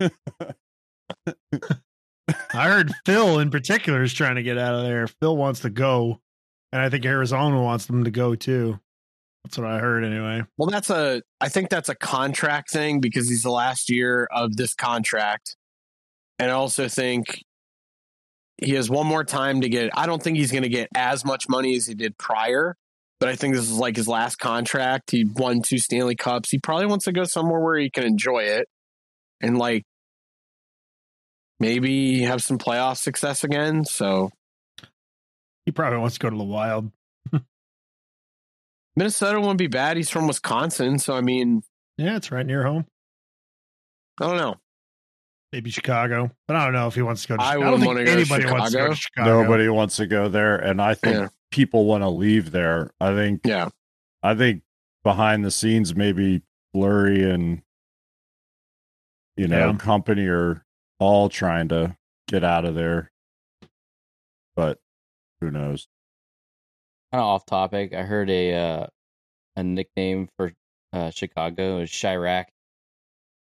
there. 0.00 0.10
I 2.54 2.68
heard 2.68 2.90
Phil 3.04 3.38
in 3.38 3.50
particular 3.50 4.02
is 4.02 4.14
trying 4.14 4.36
to 4.36 4.42
get 4.42 4.56
out 4.56 4.74
of 4.74 4.84
there. 4.84 5.06
Phil 5.06 5.36
wants 5.36 5.60
to 5.60 5.68
go, 5.70 6.22
and 6.72 6.80
I 6.80 6.88
think 6.88 7.04
Arizona 7.04 7.60
wants 7.60 7.84
them 7.84 8.04
to 8.04 8.10
go 8.10 8.34
too. 8.34 8.80
That's 9.44 9.58
what 9.58 9.66
I 9.66 9.78
heard 9.78 10.04
anyway. 10.04 10.42
Well, 10.56 10.70
that's 10.70 10.88
a. 10.88 11.22
I 11.40 11.50
think 11.50 11.68
that's 11.68 11.90
a 11.90 11.94
contract 11.94 12.70
thing 12.70 13.00
because 13.00 13.28
he's 13.28 13.42
the 13.42 13.50
last 13.50 13.90
year 13.90 14.26
of 14.32 14.56
this 14.56 14.74
contract, 14.74 15.54
and 16.38 16.50
I 16.50 16.54
also 16.54 16.88
think 16.88 17.44
he 18.56 18.72
has 18.72 18.88
one 18.88 19.06
more 19.06 19.22
time 19.22 19.60
to 19.60 19.68
get. 19.68 19.90
I 19.94 20.06
don't 20.06 20.22
think 20.22 20.38
he's 20.38 20.50
going 20.50 20.62
to 20.64 20.68
get 20.70 20.88
as 20.94 21.24
much 21.24 21.48
money 21.48 21.76
as 21.76 21.86
he 21.86 21.94
did 21.94 22.16
prior, 22.18 22.74
but 23.20 23.28
I 23.28 23.36
think 23.36 23.54
this 23.54 23.64
is 23.64 23.78
like 23.78 23.96
his 23.96 24.08
last 24.08 24.36
contract. 24.36 25.10
He 25.10 25.24
won 25.24 25.62
two 25.62 25.78
Stanley 25.78 26.16
Cups. 26.16 26.50
He 26.50 26.58
probably 26.58 26.86
wants 26.86 27.04
to 27.06 27.12
go 27.12 27.24
somewhere 27.24 27.60
where 27.60 27.78
he 27.78 27.90
can 27.90 28.04
enjoy 28.04 28.40
it, 28.44 28.68
and 29.40 29.56
like 29.58 29.84
maybe 31.60 32.22
have 32.22 32.42
some 32.42 32.58
playoff 32.58 32.98
success 32.98 33.44
again. 33.44 33.84
So 33.84 34.30
He 35.64 35.72
probably 35.72 35.98
wants 35.98 36.16
to 36.16 36.20
go 36.20 36.30
to 36.30 36.36
the 36.36 36.44
Wild. 36.44 36.90
Minnesota 38.96 39.40
wouldn't 39.40 39.58
be 39.58 39.66
bad. 39.66 39.96
He's 39.96 40.10
from 40.10 40.26
Wisconsin, 40.26 40.98
so 40.98 41.14
I 41.14 41.20
mean, 41.20 41.62
Yeah, 41.98 42.16
it's 42.16 42.30
right 42.30 42.46
near 42.46 42.64
home. 42.64 42.86
I 44.20 44.26
don't 44.26 44.36
know. 44.38 44.54
Maybe 45.52 45.70
Chicago, 45.70 46.30
but 46.48 46.56
I 46.56 46.64
don't 46.64 46.72
know 46.72 46.86
if 46.88 46.94
he 46.94 47.02
wants 47.02 47.22
to 47.22 47.28
go. 47.28 47.36
to 47.36 47.42
I 47.42 47.52
Chicago. 47.52 47.64
wouldn't 47.70 47.80
don't 47.84 47.86
wanna 47.94 47.98
think 48.06 48.08
go 48.08 48.24
to 48.24 48.34
anybody 48.36 48.52
wants 48.60 48.72
to 48.72 48.78
go 48.78 48.88
to 48.88 48.94
Chicago. 48.94 49.24
Chicago. 49.30 49.42
Nobody 49.42 49.68
wants 49.68 49.96
to 49.96 50.06
go 50.06 50.28
there, 50.28 50.56
and 50.56 50.82
I 50.82 50.94
think 50.94 51.16
Yeah. 51.16 51.28
People 51.50 51.84
want 51.86 52.02
to 52.02 52.08
leave 52.08 52.50
there. 52.50 52.90
I 53.00 53.14
think. 53.14 53.40
Yeah. 53.44 53.68
I 54.22 54.34
think 54.34 54.62
behind 55.04 55.44
the 55.44 55.50
scenes, 55.50 55.94
maybe 55.94 56.42
Blurry 56.74 57.28
and 57.30 57.62
you 59.36 59.46
know 59.48 59.70
Yeah. 59.70 59.76
company 59.78 60.26
are 60.26 60.64
all 60.98 61.28
trying 61.28 61.68
to 61.68 61.96
get 62.28 62.42
out 62.42 62.64
of 62.64 62.74
there, 62.74 63.12
but 64.54 64.78
who 65.40 65.50
knows? 65.50 65.88
kind 67.12 67.20
of 67.22 67.26
off 67.28 67.46
topic. 67.46 67.94
I 67.94 68.02
heard 68.02 68.28
a 68.30 68.54
uh, 68.54 68.86
a 69.56 69.62
nickname 69.62 70.28
for 70.36 70.52
uh, 70.92 71.10
Chicago 71.10 71.78
is 71.78 71.90
Chiraq. 71.90 72.46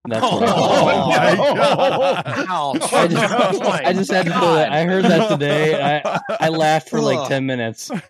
That's 0.09 0.23
what 0.23 0.43
I 0.43 0.47
Oh, 0.47 0.55
thought. 0.57 1.09
my 1.09 1.37
God. 1.37 2.83
I 2.93 3.07
just, 3.09 3.33
Oh 3.63 3.71
I 3.71 3.93
just 3.93 4.11
had 4.11 4.27
to 4.27 4.33
throw 4.33 4.55
that. 4.55 4.73
I 4.73 4.85
heard 4.85 5.05
that 5.05 5.29
today. 5.29 6.01
I 6.03 6.21
I 6.41 6.49
laughed 6.49 6.89
for 6.89 7.01
like 7.01 7.29
ten 7.29 7.47
minutes. 7.47 7.91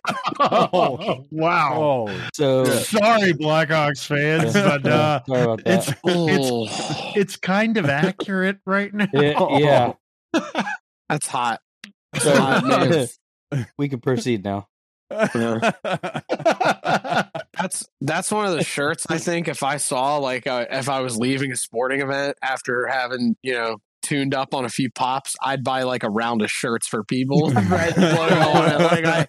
Oh, 0.41 1.25
wow. 1.31 2.07
Oh, 2.07 2.29
So 2.33 2.63
Sorry, 2.65 3.33
Blackhawks 3.33 4.05
fans, 4.05 4.53
but 4.53 4.85
uh, 4.85 5.21
sorry 5.27 5.41
about 5.41 5.63
that. 5.65 5.87
it's 5.89 5.93
it's 6.05 7.15
it's 7.17 7.35
kind 7.35 7.75
of 7.77 7.85
accurate 7.89 8.59
right 8.65 8.93
now. 8.93 9.07
Yeah, 9.13 9.93
yeah. 10.33 10.63
That's 11.09 11.27
hot. 11.27 11.59
So, 12.19 12.33
hot, 12.35 13.09
we 13.77 13.89
can 13.89 13.99
proceed 13.99 14.43
now. 14.45 14.67
That's 17.59 17.85
that's 18.01 18.31
one 18.31 18.45
of 18.45 18.53
the 18.53 18.63
shirts 18.63 19.05
I 19.09 19.17
think 19.17 19.47
if 19.47 19.63
I 19.63 19.77
saw 19.77 20.17
like 20.17 20.47
uh, 20.47 20.65
if 20.71 20.87
I 20.87 21.01
was 21.01 21.17
leaving 21.17 21.51
a 21.51 21.55
sporting 21.55 22.01
event 22.01 22.37
after 22.41 22.87
having 22.87 23.35
you 23.43 23.53
know 23.53 23.77
tuned 24.01 24.33
up 24.33 24.53
on 24.53 24.63
a 24.63 24.69
few 24.69 24.89
pops, 24.89 25.35
I'd 25.43 25.63
buy 25.63 25.83
like 25.83 26.03
a 26.03 26.09
round 26.09 26.41
of 26.41 26.49
shirts 26.49 26.87
for 26.87 27.03
people. 27.03 27.51
Red 27.69 27.97
logo 27.97 28.35
on 28.35 28.71
it. 28.71 28.79
Like 28.79 29.05
I, 29.05 29.25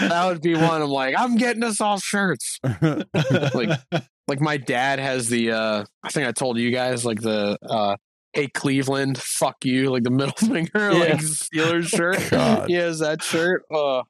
that 0.06 0.26
would 0.26 0.42
be 0.42 0.54
one. 0.54 0.82
I'm 0.82 0.90
like 0.90 1.14
I'm 1.18 1.36
getting 1.36 1.64
us 1.64 1.80
all 1.80 1.98
shirts. 1.98 2.58
Like 2.62 3.80
like 4.28 4.40
my 4.40 4.56
dad 4.56 4.98
has 4.98 5.28
the 5.28 5.52
uh 5.52 5.84
I 6.02 6.08
think 6.10 6.26
I 6.28 6.32
told 6.32 6.58
you 6.58 6.70
guys 6.70 7.04
like 7.04 7.20
the 7.20 7.56
uh 7.68 7.96
hey 8.32 8.48
Cleveland 8.48 9.18
fuck 9.18 9.64
you 9.64 9.90
like 9.90 10.04
the 10.04 10.10
middle 10.10 10.32
finger 10.36 10.92
like 10.92 11.18
Steelers 11.18 11.88
shirt. 11.88 12.18
God. 12.30 12.68
He 12.68 12.74
has 12.74 12.98
that 13.00 13.22
shirt. 13.22 13.64
Oh, 13.70 14.02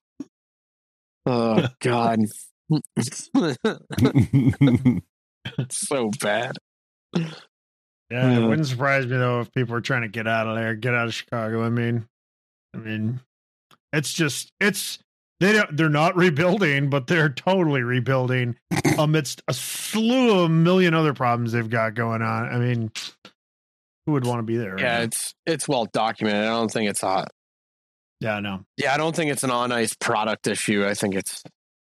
oh 1.27 1.67
God. 1.81 2.21
So 5.71 6.11
bad. 6.21 6.57
Yeah, 7.17 7.25
it 8.11 8.43
Uh, 8.43 8.49
wouldn't 8.49 8.67
surprise 8.69 9.07
me 9.07 9.17
though 9.17 9.41
if 9.41 9.53
people 9.53 9.75
are 9.75 9.81
trying 9.81 10.03
to 10.03 10.09
get 10.09 10.27
out 10.29 10.47
of 10.47 10.55
there, 10.57 10.75
get 10.75 10.95
out 10.95 11.07
of 11.07 11.15
Chicago. 11.15 11.65
I 11.65 11.71
mean, 11.71 12.07
I 12.75 12.79
mean, 12.79 13.21
it's 13.93 14.13
just 14.13 14.53
it's 14.61 14.99
they 15.41 15.53
don't 15.53 15.77
they're 15.77 15.89
not 15.89 16.15
rebuilding, 16.17 16.91
but 16.91 17.07
they're 17.07 17.29
totally 17.31 17.83
rebuilding 17.83 18.57
amidst 18.99 19.43
a 19.49 19.55
slew 19.55 20.31
of 20.31 20.39
a 20.45 20.49
million 20.49 20.95
other 20.95 21.15
problems 21.15 21.53
they've 21.53 21.69
got 21.71 21.95
going 21.95 22.23
on. 22.23 22.49
I 22.53 22.59
mean, 22.59 22.91
who 24.07 24.13
would 24.13 24.27
want 24.27 24.39
to 24.41 24.43
be 24.45 24.57
there? 24.57 24.73
right 24.75 24.81
Yeah, 24.81 24.99
now? 24.99 25.05
it's 25.05 25.35
it's 25.47 25.69
well 25.69 25.87
documented. 25.93 26.45
I 26.45 26.49
don't 26.51 26.71
think 26.71 26.91
it's 26.91 27.01
hot. 27.01 27.29
yeah, 28.21 28.37
I 28.37 28.41
know. 28.41 28.65
yeah, 28.77 28.93
I 28.95 28.99
don't 28.99 29.17
think 29.17 29.31
it's 29.33 29.43
an 29.43 29.51
on 29.51 29.73
ice 29.73 29.95
product 29.95 30.47
issue. 30.47 30.87
I 30.87 30.95
think 30.95 31.15
it's 31.15 31.43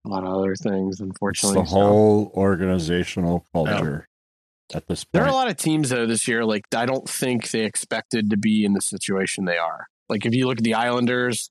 a 0.08 0.14
lot 0.14 0.24
of 0.24 0.32
other 0.34 0.54
things, 0.56 0.94
It's 0.94 1.00
unfortunately. 1.00 1.60
the 1.62 1.66
So- 1.66 1.74
whole 1.76 2.32
organizational 2.34 3.46
culture 3.52 4.06
at 4.74 4.86
this 4.88 5.04
point. 5.04 5.12
There 5.12 5.22
are 5.24 5.28
a 5.28 5.32
lot 5.32 5.48
of 5.48 5.56
teams 5.56 5.90
though 5.90 6.06
this 6.06 6.26
year. 6.28 6.44
Like 6.44 6.64
I 6.74 6.86
don't 6.86 7.08
think 7.08 7.50
they 7.50 7.64
expected 7.64 8.30
to 8.30 8.36
be 8.36 8.64
in 8.64 8.72
the 8.74 8.80
situation 8.80 9.44
they 9.44 9.58
are. 9.58 9.86
Like 10.08 10.24
if 10.26 10.34
you 10.34 10.46
look 10.46 10.58
at 10.58 10.64
the 10.64 10.74
Islanders, 10.74 11.50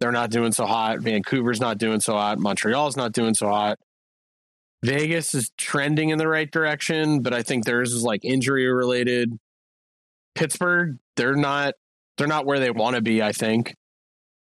they're 0.00 0.12
not 0.12 0.30
doing 0.30 0.52
so 0.52 0.66
hot. 0.66 1.00
Vancouver's 1.00 1.60
not 1.60 1.78
doing 1.78 2.00
so 2.00 2.14
hot. 2.14 2.38
Montreal's 2.38 2.96
not 2.96 3.12
doing 3.12 3.34
so 3.34 3.48
hot. 3.48 3.78
Vegas 4.84 5.34
is 5.34 5.50
trending 5.56 6.10
in 6.10 6.18
the 6.18 6.28
right 6.28 6.50
direction, 6.50 7.22
but 7.22 7.32
I 7.32 7.42
think 7.42 7.64
theirs 7.64 7.92
is 7.92 8.02
like 8.02 8.24
injury 8.24 8.66
related. 8.66 9.30
Pittsburgh, 10.34 10.98
they're 11.16 11.36
not 11.36 11.74
they're 12.18 12.26
not 12.28 12.46
where 12.46 12.58
they 12.60 12.70
want 12.70 12.96
to 12.96 13.02
be, 13.02 13.22
I 13.22 13.32
think. 13.32 13.74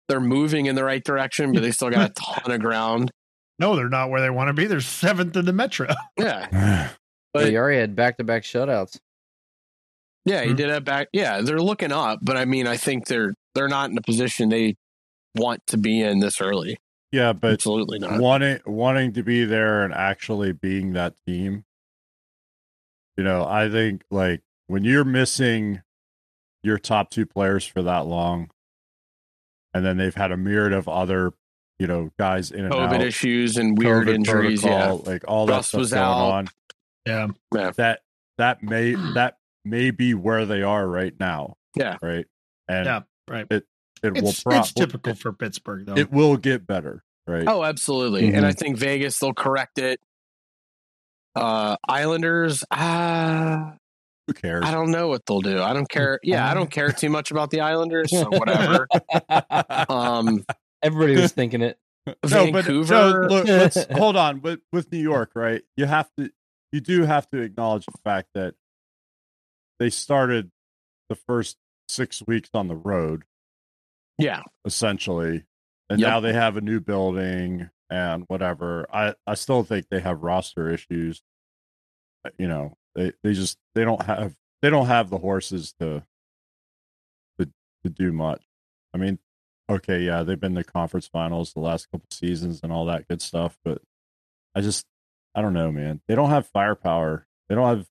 They're 0.09 0.21
moving 0.21 0.67
in 0.67 0.77
the 0.77 0.85
right 0.85 1.03
direction, 1.03 1.53
but 1.53 1.63
they 1.63 1.73
still 1.73 1.91
got 1.91 2.11
a 2.11 2.13
ton 2.45 2.53
of 2.53 2.61
ground. 2.61 3.11
No, 3.59 3.75
they're 3.77 3.89
not 3.89 4.11
where 4.11 4.21
they 4.21 4.31
want 4.31 4.49
to 4.49 4.53
be. 4.55 4.67
They're 4.67 4.81
seventh 4.81 5.37
in 5.37 5.45
the 5.45 5.53
Metro. 5.53 5.89
Yeah. 6.19 6.91
But 7.33 7.43
But 7.45 7.53
you 7.53 7.59
already 7.59 7.81
had 7.81 7.95
back 7.97 8.17
to 8.19 8.25
back 8.25 8.43
shutouts. 8.43 8.99
Yeah, 10.25 10.43
he 10.43 10.51
Hmm. 10.51 10.57
did 10.57 10.71
it 10.71 10.85
back. 10.85 11.09
Yeah, 11.13 11.41
they're 11.43 11.61
looking 11.61 11.93
up, 11.93 12.19
but 12.23 12.37
I 12.37 12.45
mean, 12.47 12.67
I 12.67 12.77
think 12.77 13.07
they're 13.07 13.33
they're 13.55 13.69
not 13.69 13.91
in 13.91 13.99
a 13.99 14.03
position 14.03 14.49
they 14.49 14.77
want 15.35 15.61
to 15.69 15.77
be 15.79 16.01
in 16.03 16.19
this 16.21 16.41
early. 16.41 16.79
yeah, 17.13 17.33
but 17.33 17.53
Absolutely 17.53 17.99
not. 17.99 18.21
wanting 18.21 18.59
wanting 18.67 19.13
to 19.15 19.23
be 19.23 19.45
there 19.45 19.85
and 19.85 19.93
actually 19.95 20.53
being 20.53 20.93
that 20.95 21.15
team. 21.27 21.65
You 23.17 23.25
know, 23.25 23.47
I 23.47 23.71
think 23.71 24.03
like 24.11 24.43
when 24.67 24.85
you're 24.85 25.05
missing 25.05 25.83
your 26.63 26.79
top 26.79 27.11
two 27.11 27.25
players 27.27 27.65
for 27.67 27.83
that 27.83 28.07
long, 28.07 28.51
and 29.73 29.85
then 29.85 29.97
they've 29.99 30.15
had 30.15 30.33
a 30.33 30.37
myriad 30.37 30.73
of 30.73 30.89
other, 30.89 31.33
you 31.79 31.87
know, 31.87 32.11
guys 32.19 32.51
in 32.51 32.65
and 32.65 32.73
COVID 32.75 32.95
out, 32.95 33.03
issues 33.03 33.57
and 33.57 33.77
weird 33.79 34.07
COVID 34.09 34.15
injuries. 34.15 34.63
protocol, 34.63 35.03
like 35.07 35.25
all 35.29 35.47
that 35.47 35.65
stuff 35.65 35.79
was 35.81 35.91
going 35.93 36.03
out. 36.03 36.31
on. 36.33 36.49
Yeah. 37.07 37.27
Yeah, 37.55 37.71
That 37.77 38.01
that 38.39 38.63
may 38.63 38.95
that 39.15 39.37
may 39.65 39.91
be 39.91 40.15
where 40.15 40.47
they 40.47 40.63
are 40.63 40.87
right 40.87 41.15
now. 41.21 41.57
Yeah. 41.77 41.97
Right. 42.03 42.27
And 42.69 42.87
Yeah, 42.87 43.01
right. 43.29 43.47
it 43.51 43.65
it 44.03 44.15
will 44.15 44.29
It's, 44.31 44.43
pro- 44.43 44.59
it's 44.59 44.73
typical 44.73 45.15
for 45.15 45.33
Pittsburgh, 45.33 45.87
though. 45.87 45.97
It 45.97 46.11
will 46.13 46.37
get 46.37 46.67
better. 46.67 47.03
Right. 47.27 47.45
Oh, 47.49 47.65
absolutely. 47.65 48.23
Mhm. 48.31 48.37
And 48.39 48.47
I 48.47 48.53
think 48.53 48.77
Vegas 48.79 49.19
they'll 49.19 49.35
correct 49.35 49.79
it. 49.79 50.01
Uh 51.35 51.77
Islanders, 51.89 52.65
uh, 52.71 53.73
Who 54.27 54.33
cares? 54.33 54.65
I 54.65 54.71
don't 54.71 54.91
know 54.91 55.09
what 55.09 55.27
they'll 55.27 55.41
do. 55.43 55.61
I 55.63 55.73
don't 55.75 55.89
care. 55.89 56.19
Yeah, 56.23 56.51
I 56.51 56.55
don't 56.55 56.71
care 56.71 56.91
too 56.93 57.11
much 57.11 57.31
about 57.31 57.51
the 57.51 57.61
Islanders. 57.61 58.11
So 58.11 58.25
whatever. 58.31 58.89
Um, 59.89 60.45
Everybody 60.87 61.21
was 61.21 61.33
thinking 61.33 61.63
it. 61.63 61.79
No, 62.07 62.15
but 62.53 62.65
Vancouver. 62.67 62.95
no, 62.95 63.27
look, 63.29 63.49
let's 63.49 63.85
hold 63.91 64.15
on. 64.17 64.41
With 64.41 64.61
with 64.73 64.93
New 64.93 64.99
York, 65.03 65.33
right? 65.35 65.63
You 65.77 65.87
have 65.87 66.09
to 66.19 66.31
you 66.71 66.81
do 66.81 67.03
have 67.03 67.29
to 67.31 67.41
acknowledge 67.43 67.85
the 67.87 67.99
fact 68.05 68.29
that 68.35 68.55
they 69.81 69.91
started 69.91 70.53
the 71.09 71.17
first 71.17 71.57
six 71.89 72.23
weeks 72.25 72.51
on 72.55 72.69
the 72.69 72.77
road, 72.77 73.25
Yeah. 74.19 74.43
essentially, 74.65 75.47
and 75.91 75.99
Yep. 75.99 76.09
now 76.09 76.21
they 76.21 76.33
have 76.33 76.57
a 76.57 76.61
new 76.61 76.79
building 76.79 77.71
and 77.91 78.25
whatever. 78.29 78.87
I 78.95 79.15
I 79.27 79.35
still 79.35 79.65
think 79.65 79.89
they 79.91 79.99
have 80.01 80.23
roster 80.23 80.71
issues. 80.71 81.23
Uh, 82.25 82.31
You 82.39 82.47
know, 82.47 82.77
they 82.95 83.13
they 83.25 83.33
just 83.33 83.59
they 83.75 83.85
don't 83.85 84.03
have 84.03 84.37
they 84.63 84.71
don't 84.71 84.87
have 84.87 85.11
the 85.11 85.19
horses 85.19 85.73
to 85.81 86.05
to 87.41 87.51
to 87.83 87.91
do 87.91 88.13
much. 88.13 88.45
I 88.95 88.99
mean, 88.99 89.19
okay, 89.69 90.01
yeah, 90.01 90.23
they've 90.23 90.39
been 90.41 90.55
to 90.55 90.65
conference 90.65 91.07
finals 91.07 91.53
the 91.53 91.61
last 91.61 91.91
couple 91.91 92.07
seasons 92.11 92.61
and 92.63 92.73
all 92.73 92.87
that 92.87 93.09
good 93.09 93.21
stuff, 93.23 93.59
but 93.65 93.81
I 94.55 94.61
just 94.61 94.85
I 95.35 95.43
don't 95.43 95.53
know, 95.55 95.71
man. 95.71 96.01
They 96.09 96.15
don't 96.15 96.31
have 96.31 96.47
firepower. 96.49 97.27
They 97.49 97.55
don't 97.55 97.67
have 97.77 97.87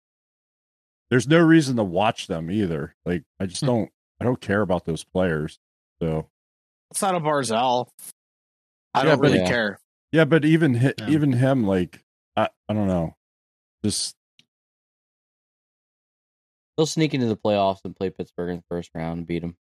there's 1.09 1.27
no 1.27 1.39
reason 1.39 1.75
to 1.77 1.83
watch 1.83 2.27
them 2.27 2.49
either. 2.49 2.95
Like 3.05 3.23
I 3.39 3.45
just 3.45 3.61
Hmm. 3.61 3.67
don't 3.67 3.91
I 4.19 4.25
don't 4.25 4.41
care 4.41 4.61
about 4.61 4.85
those 4.85 5.03
players. 5.03 5.59
So 6.01 6.29
Outside 6.91 7.15
of 7.15 7.23
Barzal, 7.23 7.89
I 8.93 8.99
Yeah, 8.99 9.05
don't 9.11 9.19
really 9.19 9.37
Yeah. 9.39 9.47
care. 9.47 9.79
yeah, 10.11 10.25
but 10.25 10.45
even 10.45 10.75
hi- 10.75 10.93
Yeah. 10.97 11.09
even 11.09 11.33
him, 11.33 11.65
like 11.65 12.03
I 12.35 12.49
I 12.69 12.73
don't 12.73 12.87
know, 12.87 13.15
just 13.83 14.15
They'll 16.77 16.85
sneak 16.85 17.13
into 17.13 17.27
the 17.27 17.37
playoffs 17.37 17.85
and 17.85 17.95
play 17.95 18.09
Pittsburgh 18.09 18.49
in 18.49 18.57
the 18.57 18.63
first 18.67 18.91
round 18.93 19.19
and 19.19 19.25
beat 19.27 19.39
them. 19.39 19.55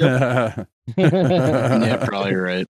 Yeah, 0.00 0.64
yeah, 0.96 2.04
probably 2.04 2.34
right. 2.34 2.66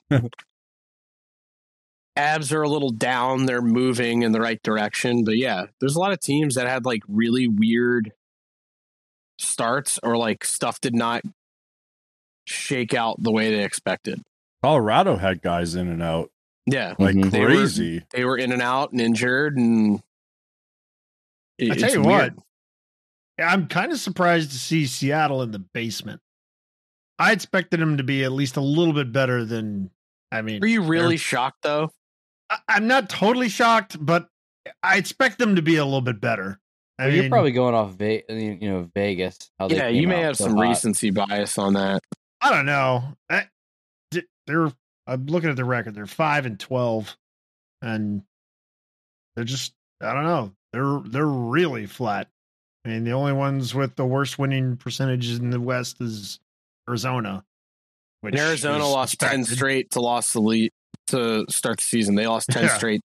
Abs 2.17 2.53
are 2.53 2.63
a 2.63 2.69
little 2.69 2.91
down. 2.91 3.47
They're 3.47 3.63
moving 3.63 4.23
in 4.23 4.33
the 4.33 4.41
right 4.41 4.61
direction. 4.63 5.23
But 5.25 5.37
yeah, 5.37 5.67
there's 5.81 5.95
a 5.95 6.01
lot 6.01 6.13
of 6.13 6.19
teams 6.21 6.57
that 6.57 6.67
had 6.67 6.85
like 6.85 7.03
really 7.07 7.47
weird 7.47 8.13
starts 9.39 10.01
or 10.03 10.17
like 10.17 10.45
stuff 10.45 10.81
did 10.81 10.95
not 10.97 11.23
shake 12.45 12.93
out 12.93 13.23
the 13.23 13.31
way 13.31 13.51
they 13.55 13.63
expected. 13.63 14.21
Colorado 14.65 15.17
had 15.17 15.43
guys 15.43 15.77
in 15.77 15.87
and 15.89 16.03
out 16.03 16.31
Yeah. 16.67 16.95
like 16.99 17.15
Mhm. 17.15 17.31
They 17.31 17.41
were- 17.41 17.47
crazy. 17.47 18.03
They 18.11 18.25
were 18.25 18.37
in 18.37 18.51
and 18.51 18.63
out 18.63 18.91
and 18.91 19.01
injured 19.01 19.57
and 19.57 20.03
it- 21.57 21.71
I 21.73 21.75
tell 21.77 21.93
you 21.93 22.03
weird. 22.03 22.35
what, 22.37 22.45
I'm 23.47 23.69
kind 23.69 23.93
of 23.93 24.01
surprised 24.01 24.51
to 24.51 24.59
see 24.59 24.87
Seattle 24.87 25.43
in 25.43 25.53
the 25.53 25.61
basement. 25.61 26.21
I 27.19 27.33
expected 27.33 27.81
them 27.81 27.97
to 27.97 28.03
be 28.05 28.25
at 28.25 28.33
least 28.33 28.57
a 28.57 28.61
little 28.61 28.95
bit 28.95 29.13
better 29.13 29.45
than. 29.45 29.91
I 30.31 30.43
mean, 30.43 30.63
Are 30.63 30.67
you 30.69 30.83
really 30.83 31.17
shocked 31.17 31.63
though? 31.63 31.91
I- 32.51 32.59
I'm 32.69 32.87
not 32.87 33.09
totally 33.09 33.49
shocked, 33.49 33.97
but 34.05 34.29
I 34.83 34.97
expect 34.99 35.39
them 35.39 35.57
to 35.57 35.63
be 35.63 35.77
a 35.77 35.85
little 35.85 36.01
bit 36.03 36.21
better. 36.21 36.61
I 36.99 37.05
Well, 37.05 37.13
mean, 37.13 37.23
you're 37.23 37.31
probably 37.31 37.53
going 37.53 37.75
off, 37.75 37.93
Ve- 37.95 38.25
you 38.29 38.59
know, 38.69 38.91
Vegas. 38.95 39.39
How 39.59 39.69
Yeah, 39.69 39.89
you 39.89 40.07
may 40.09 40.21
have 40.21 40.37
so 40.37 40.45
some 40.45 40.57
hot. 40.57 40.63
recency 40.63 41.11
bias 41.11 41.57
on 41.57 41.75
that. 41.75 42.03
I 42.41 42.51
don't 42.51 42.67
know. 42.67 43.17
I, 43.31 43.49
d- 44.11 44.25
they're. 44.47 44.71
I'm 45.07 45.27
looking 45.27 45.49
at 45.49 45.57
the 45.57 45.65
record. 45.65 45.95
They're 45.95 46.07
five 46.07 46.45
and 46.45 46.59
twelve, 46.61 47.17
and 47.83 48.23
they're 49.35 49.45
just. 49.45 49.73
I 50.01 50.13
don't 50.13 50.25
know. 50.25 50.53
They're 50.73 51.01
they're 51.05 51.27
really 51.27 51.87
flat. 51.87 52.29
I 52.85 52.91
mean, 52.91 53.05
the 53.05 53.13
only 53.13 53.33
ones 53.33 53.75
with 53.75 53.97
the 53.97 54.05
worst 54.07 54.39
winning 54.39 54.77
percentages 54.77 55.39
in 55.39 55.51
the 55.51 55.61
West 55.61 56.01
is 56.01 56.39
Arizona. 56.89 57.45
Which 58.21 58.35
And 58.35 58.41
Arizona 58.41 58.85
is 58.85 58.91
lost 58.91 59.19
ten 59.21 59.45
straight 59.45 59.91
to 59.93 60.01
lost 60.01 60.33
the 60.33 60.41
lead 60.41 60.73
to 61.09 61.45
start 61.49 61.79
the 61.79 61.85
season. 61.85 62.17
They 62.17 62.27
lost 62.27 62.49
ten 62.51 62.65
Yeah. 62.65 62.77
straight 62.77 63.01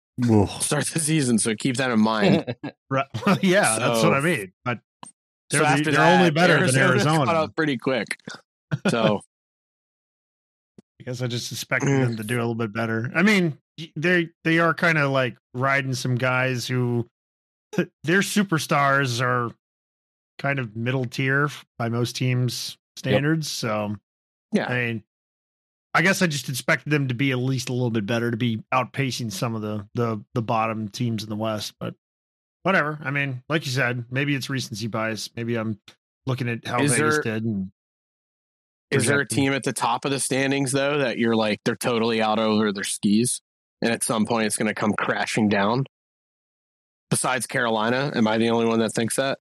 start 0.59 0.85
the 0.85 0.99
season, 0.99 1.37
so 1.37 1.55
keep 1.55 1.77
that 1.77 1.91
in 1.91 1.99
mind. 1.99 2.55
Right. 2.89 3.07
Well, 3.25 3.37
yeah, 3.41 3.79
that's 3.79 4.03
what 4.03 4.13
I 4.13 4.19
mean. 4.19 4.51
But 4.63 4.79
they're, 5.49 5.61
so 5.61 5.65
after 5.65 5.83
they're 5.85 5.93
that, 5.93 6.19
only 6.19 6.29
better 6.31 6.53
than 6.53 6.75
Arizona 6.77 6.85
Arizona. 6.91 7.25
caught 7.25 7.35
up 7.35 7.55
pretty 7.55 7.77
quick. 7.77 8.17
So 8.89 9.21
I 10.99 11.03
guess 11.03 11.21
I 11.21 11.27
just 11.27 11.51
expected 11.51 11.89
mm. 11.89 12.05
them 12.05 12.17
to 12.17 12.23
do 12.23 12.37
a 12.37 12.39
little 12.41 12.55
bit 12.55 12.71
better. 12.71 13.11
I 13.15 13.23
mean, 13.23 13.57
they 13.95 14.29
they 14.43 14.59
are 14.59 14.73
kind 14.73 14.97
of 14.99 15.11
like 15.11 15.37
riding 15.53 15.93
some 15.93 16.15
guys 16.15 16.67
who 16.67 17.07
their 18.03 18.19
superstars 18.19 19.21
are 19.21 19.51
kind 20.37 20.59
of 20.59 20.75
middle 20.75 21.05
tier 21.05 21.49
by 21.79 21.89
most 21.89 22.15
teams' 22.15 22.77
standards. 22.95 23.49
So 23.51 23.95
Yeah. 24.51 24.67
I 24.67 24.73
mean, 24.85 25.03
I 25.93 26.01
guess 26.01 26.21
I 26.21 26.27
just 26.27 26.49
expected 26.49 26.89
them 26.91 27.07
to 27.09 27.13
be 27.13 27.31
at 27.31 27.37
least 27.37 27.69
a 27.69 27.73
little 27.73 27.91
bit 27.91 28.05
better, 28.05 28.31
to 28.31 28.37
be 28.37 28.63
outpacing 28.73 29.31
some 29.31 29.55
of 29.55 29.61
the 29.61 29.87
the 29.93 30.23
the 30.33 30.41
bottom 30.41 30.87
teams 30.89 31.23
in 31.23 31.29
the 31.29 31.35
West. 31.35 31.73
But 31.79 31.93
whatever. 32.63 32.99
I 33.03 33.11
mean, 33.11 33.43
like 33.49 33.65
you 33.65 33.71
said, 33.71 34.05
maybe 34.09 34.33
it's 34.35 34.49
recency 34.49 34.87
bias. 34.87 35.29
Maybe 35.35 35.55
I'm 35.55 35.79
looking 36.25 36.49
at 36.49 36.65
how 36.67 36.81
Is 36.81 36.91
Vegas 36.95 37.15
there- 37.23 37.35
did. 37.35 37.43
And 37.45 37.71
is 38.89 39.05
there 39.07 39.19
a 39.19 39.27
team 39.27 39.53
at 39.53 39.63
the 39.63 39.73
top 39.73 40.05
of 40.05 40.11
the 40.11 40.19
standings 40.19 40.71
though 40.71 40.99
that 40.99 41.17
you're 41.17 41.35
like 41.35 41.59
they're 41.65 41.75
totally 41.75 42.21
out 42.21 42.37
over 42.39 42.71
their 42.71 42.83
skis, 42.83 43.41
and 43.81 43.91
at 43.91 44.03
some 44.03 44.25
point 44.27 44.45
it's 44.45 44.55
going 44.57 44.67
to 44.67 44.75
come 44.75 44.93
crashing 44.93 45.49
down? 45.49 45.85
Besides 47.09 47.45
Carolina, 47.47 48.11
am 48.15 48.27
I 48.27 48.37
the 48.37 48.49
only 48.49 48.65
one 48.65 48.79
that 48.79 48.93
thinks 48.93 49.15
that? 49.17 49.37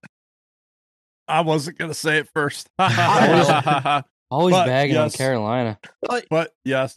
I 1.27 1.41
wasn't 1.41 1.77
gonna 1.77 1.93
say 1.93 2.17
it 2.19 2.29
first. 2.33 2.67
I 2.79 4.03
Always 4.31 4.53
But, 4.55 4.65
bagging 4.65 4.95
yes. 4.95 5.13
on 5.13 5.17
Carolina. 5.17 5.79
but 6.29 6.51
yes. 6.65 6.93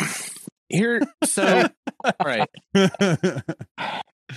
Here, 0.69 1.01
so 1.25 1.69
all 2.05 2.13
right, 2.25 2.49
here 2.75 3.43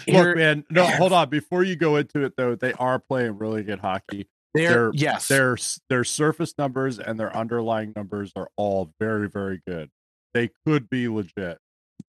Look, 0.08 0.38
man. 0.38 0.64
No, 0.70 0.86
hold 0.86 1.12
on. 1.14 1.30
Before 1.30 1.64
you 1.64 1.76
go 1.76 1.96
into 1.96 2.24
it, 2.24 2.34
though, 2.38 2.56
they 2.56 2.74
are 2.74 3.00
playing 3.00 3.38
really 3.38 3.64
good 3.64 3.80
hockey. 3.80 4.28
they're, 4.54 4.70
they're- 4.70 4.92
yes, 4.94 5.28
Their 5.28 5.58
their 5.90 6.04
surface 6.04 6.54
numbers 6.58 7.00
and 7.00 7.20
their 7.20 7.36
underlying 7.36 7.94
numbers 7.96 8.32
are 8.36 8.50
all 8.58 8.92
very, 9.00 9.28
very 9.30 9.62
good. 9.66 9.90
They 10.34 10.50
could 10.66 10.90
be 10.90 11.08
legit. 11.08 11.58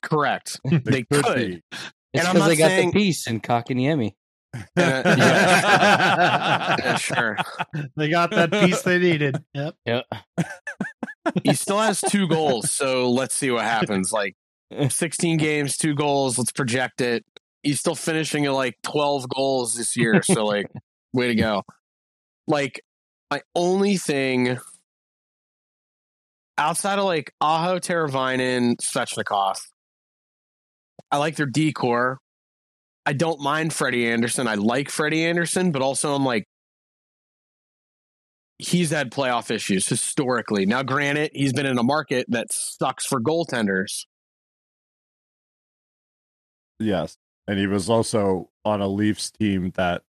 correct. 0.02 0.60
They, 0.64 0.78
They 0.78 1.02
could, 1.04 1.24
could. 1.24 1.36
be. 1.36 1.62
It's 1.72 2.24
And 2.24 2.26
I'm 2.28 2.34
because 2.34 2.40
not 2.40 2.48
they 2.48 2.56
got 2.56 2.68
saying- 2.68 2.90
the 2.90 2.98
piece 2.98 3.26
in 3.26 3.40
Kotkaniemi. 3.40 4.12
Yeah. 4.76 4.76
Yeah, 6.80 6.96
sure. 6.96 7.36
they 7.96 8.08
got 8.08 8.30
that 8.32 8.50
piece 8.50 8.82
they 8.82 8.98
needed. 8.98 9.42
Yep. 9.54 9.74
Yep. 9.86 10.04
He 11.44 11.54
still 11.54 11.78
has 11.78 12.00
two 12.00 12.26
goals, 12.26 12.72
so 12.72 13.10
let's 13.10 13.36
see 13.36 13.50
what 13.50 13.62
happens. 13.62 14.10
Like 14.10 14.34
16 14.88 15.36
games, 15.36 15.76
two 15.76 15.94
goals. 15.94 16.38
Let's 16.38 16.50
project 16.50 17.00
it. 17.00 17.24
He's 17.62 17.78
still 17.78 17.94
finishing 17.94 18.46
at 18.46 18.52
like 18.52 18.76
12 18.82 19.28
goals 19.28 19.74
this 19.74 19.96
year. 19.96 20.22
So, 20.22 20.44
like, 20.44 20.66
way 21.12 21.28
to 21.28 21.34
go. 21.34 21.62
Like, 22.48 22.80
my 23.30 23.42
only 23.54 23.96
thing 23.96 24.58
outside 26.58 26.98
of 26.98 27.04
like 27.04 27.32
Aho, 27.40 27.78
Teravainen, 27.78 28.76
Svechnikov, 28.78 29.58
I 31.10 31.18
like 31.18 31.36
their 31.36 31.46
decor. 31.46 32.18
I 33.06 33.12
don't 33.12 33.40
mind 33.40 33.72
Freddie 33.72 34.06
Andersen. 34.06 34.46
I 34.46 34.54
like 34.54 34.90
Freddie 34.90 35.24
Andersen, 35.24 35.72
but 35.72 35.82
also 35.82 36.14
I'm 36.14 36.24
like, 36.24 36.44
he's 38.58 38.90
had 38.90 39.10
playoff 39.10 39.50
issues 39.50 39.88
historically. 39.88 40.66
Now, 40.66 40.82
granted, 40.82 41.30
he's 41.34 41.52
been 41.52 41.66
in 41.66 41.78
a 41.78 41.82
market 41.82 42.26
that 42.28 42.52
sucks 42.52 43.06
for 43.06 43.20
goaltenders. 43.20 44.04
Yes, 46.78 47.16
and 47.46 47.58
he 47.58 47.66
was 47.66 47.90
also 47.90 48.50
on 48.64 48.80
a 48.80 48.88
Leafs 48.88 49.30
team 49.30 49.72
that 49.76 50.02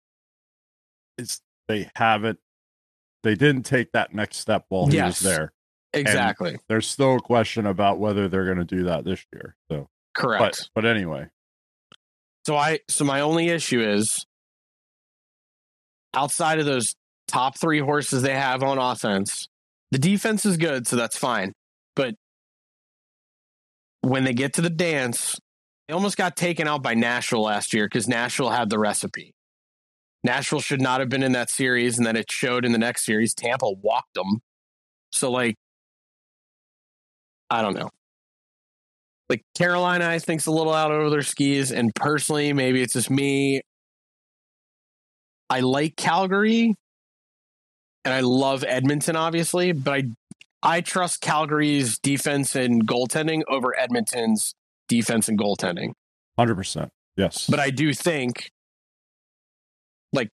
it's 1.18 1.40
they 1.68 1.90
haven't. 1.96 2.38
They 3.22 3.34
didn't 3.34 3.64
take 3.64 3.92
that 3.92 4.14
next 4.14 4.38
step 4.38 4.64
while 4.68 4.86
he 4.86 4.96
Yes. 4.96 5.20
was 5.22 5.30
there. 5.32 5.52
Exactly. 5.92 6.56
There's 6.68 6.86
still 6.86 7.16
a 7.16 7.20
question 7.20 7.66
about 7.66 7.98
whether 7.98 8.28
they're 8.28 8.44
going 8.46 8.58
to 8.58 8.64
do 8.64 8.84
that 8.84 9.04
this 9.04 9.24
year. 9.32 9.56
So, 9.70 9.88
Correct. 10.14 10.40
but 10.74 10.82
but 10.82 10.86
anyway, 10.88 11.26
So 12.50 12.56
I 12.56 12.80
so 12.88 13.04
my 13.04 13.20
only 13.20 13.48
issue 13.48 13.80
is 13.80 14.26
outside 16.12 16.58
of 16.58 16.66
those 16.66 16.96
top 17.28 17.56
three 17.56 17.78
horses 17.78 18.22
they 18.22 18.34
have 18.34 18.64
on 18.64 18.76
offense, 18.76 19.46
the 19.92 20.00
defense 20.00 20.44
is 20.44 20.56
good, 20.56 20.84
so 20.84 20.96
that's 20.96 21.16
fine. 21.16 21.52
But 21.94 22.16
when 24.00 24.24
they 24.24 24.32
get 24.32 24.54
to 24.54 24.62
the 24.62 24.68
dance, 24.68 25.38
they 25.86 25.94
almost 25.94 26.16
got 26.16 26.34
taken 26.34 26.66
out 26.66 26.82
by 26.82 26.94
Nashville 26.94 27.44
last 27.44 27.72
year 27.72 27.86
because 27.86 28.08
Nashville 28.08 28.50
had 28.50 28.68
the 28.68 28.80
recipe. 28.80 29.32
Nashville 30.24 30.58
should 30.58 30.82
not 30.82 30.98
have 30.98 31.08
been 31.08 31.22
in 31.22 31.30
that 31.30 31.50
series, 31.50 31.98
and 31.98 32.04
then 32.04 32.16
it 32.16 32.32
showed 32.32 32.64
in 32.64 32.72
the 32.72 32.78
next 32.78 33.04
series. 33.04 33.32
Tampa 33.32 33.70
walked 33.70 34.14
them. 34.14 34.40
So 35.12 35.30
like 35.30 35.54
I 37.48 37.62
don't 37.62 37.74
know 37.74 37.90
like 39.30 39.44
Carolina, 39.56 40.08
I 40.08 40.18
think's 40.18 40.46
a 40.46 40.50
little 40.50 40.74
out 40.74 40.90
over 40.90 41.08
their 41.08 41.22
skis. 41.22 41.70
And 41.70 41.94
personally, 41.94 42.52
maybe 42.52 42.82
it's 42.82 42.94
just 42.94 43.10
me. 43.10 43.62
I 45.48 45.60
like 45.60 45.96
Calgary, 45.96 46.74
and 48.04 48.14
I 48.14 48.20
love 48.20 48.64
Edmonton, 48.66 49.16
obviously, 49.16 49.72
but 49.72 49.94
I 49.94 50.02
I 50.62 50.80
trust 50.82 51.22
Calgary's 51.22 51.98
defense 51.98 52.54
and 52.54 52.86
goaltending 52.86 53.42
over 53.48 53.74
Edmonton's 53.78 54.54
defense 54.88 55.28
and 55.28 55.38
goaltending. 55.38 55.92
hundred 56.38 56.56
percent. 56.56 56.90
Yes, 57.16 57.46
But 57.48 57.60
I 57.60 57.70
do 57.70 57.92
think 57.92 58.50
like 60.12 60.28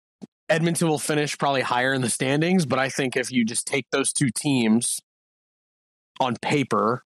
Edmonton 0.49 0.89
will 0.89 0.99
finish 0.99 1.37
probably 1.39 1.61
higher 1.63 1.93
in 1.93 2.01
the 2.03 2.11
standings, 2.11 2.67
but 2.67 2.79
I 2.79 2.89
think 2.89 3.17
if 3.17 3.31
you 3.31 3.45
just 3.45 3.67
take 3.67 3.87
those 3.93 4.13
two 4.13 4.29
teams 4.35 5.01
on 6.21 6.37
paper, 6.43 7.03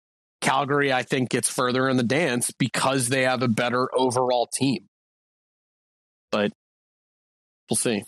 Calgary, 0.46 0.94
I 0.94 1.02
think, 1.04 1.30
gets 1.32 1.50
further 1.50 1.90
in 1.90 1.98
the 1.98 2.04
dance 2.04 2.52
because 2.52 3.10
they 3.10 3.24
have 3.24 3.42
a 3.42 3.48
better 3.48 3.90
overall 3.98 4.48
team. 4.48 4.88
But 6.32 6.52
we'll 7.70 7.78
see. 7.78 8.04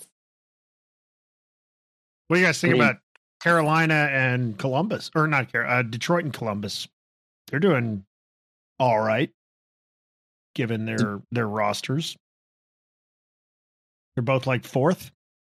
What 2.28 2.36
do 2.36 2.40
you 2.42 2.46
guys 2.46 2.60
think 2.62 2.72
I 2.72 2.78
mean- 2.78 2.84
about 2.84 2.98
Carolina 3.42 4.10
and 4.12 4.58
Columbus, 4.58 5.10
or 5.16 5.28
not 5.28 5.52
Car- 5.52 5.66
uh, 5.66 5.82
Detroit 5.82 6.26
and 6.26 6.34
Columbus? 6.34 6.88
They're 7.48 7.60
doing 7.60 8.06
all 8.80 9.00
right, 9.00 9.32
given 10.54 10.86
their 10.86 11.22
their 11.32 11.48
rosters. 11.48 12.16
They're 14.16 14.24
both 14.24 14.46
like 14.46 14.66
fourth 14.66 15.12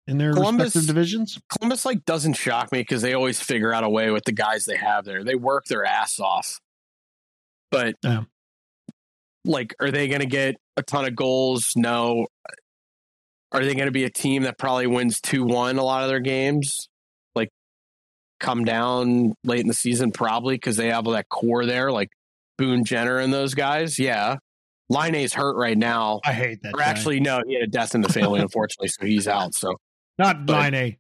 in 0.07 0.19
their 0.19 0.33
Columbus- 0.33 0.67
respective 0.77 0.87
divisions. 0.95 1.41
Columbus 1.49 1.85
like 1.85 2.05
doesn't 2.05 2.35
shock 2.35 2.71
me 2.71 2.81
because 2.81 3.03
they 3.03 3.15
always 3.15 3.41
figure 3.41 3.73
out 3.73 3.83
a 3.85 3.89
way 3.89 4.11
with 4.11 4.25
the 4.25 4.33
guys 4.33 4.65
they 4.65 4.77
have 4.77 5.05
there. 5.05 5.25
They 5.25 5.35
work 5.35 5.65
their 5.65 5.85
ass 5.85 6.21
off. 6.21 6.61
But 7.71 7.97
Yeah. 8.03 8.23
like, 9.45 9.75
are 9.81 9.91
they 9.91 10.09
going 10.09 10.21
to 10.21 10.27
get 10.27 10.57
a 10.77 10.83
ton 10.83 11.05
of 11.05 11.15
goals? 11.15 11.73
No. 11.77 12.27
Are 13.53 13.65
they 13.65 13.75
going 13.75 13.87
to 13.87 13.93
be 13.93 14.05
a 14.05 14.11
team 14.11 14.43
that 14.43 14.59
probably 14.59 14.87
wins 14.87 15.21
two 15.21 15.45
one 15.45 15.79
a 15.79 15.83
lot 15.83 16.03
of 16.03 16.09
their 16.09 16.21
games? 16.21 16.89
Like, 17.35 17.49
come 18.41 18.65
down 18.65 19.35
late 19.45 19.61
in 19.61 19.69
the 19.69 19.75
season 19.75 20.13
probably 20.13 20.55
because 20.57 20.77
they 20.77 20.89
have 20.91 21.05
that 21.07 21.29
core 21.29 21.65
there, 21.65 21.91
like 21.91 22.11
Boone 22.59 22.85
Jenner 22.85 23.19
and 23.19 23.33
those 23.33 23.55
guys. 23.55 23.99
Yeah, 23.99 24.37
Laine's 24.91 25.33
hurt 25.33 25.57
right 25.57 25.79
now. 25.79 26.21
I 26.25 26.33
hate 26.35 26.63
that. 26.63 26.75
Or 26.75 26.79
guy. 26.79 26.85
actually, 26.85 27.21
no, 27.21 27.41
he 27.47 27.55
had 27.55 27.63
a 27.65 27.67
death 27.69 27.95
in 27.95 28.03
the 28.03 28.09
family, 28.11 28.41
unfortunately, 28.41 28.89
so 28.89 29.07
he's 29.07 29.27
out. 29.27 29.55
So 29.55 29.77
not 30.19 30.45
but- 30.45 30.53
nine 30.53 30.75
A. 30.75 30.99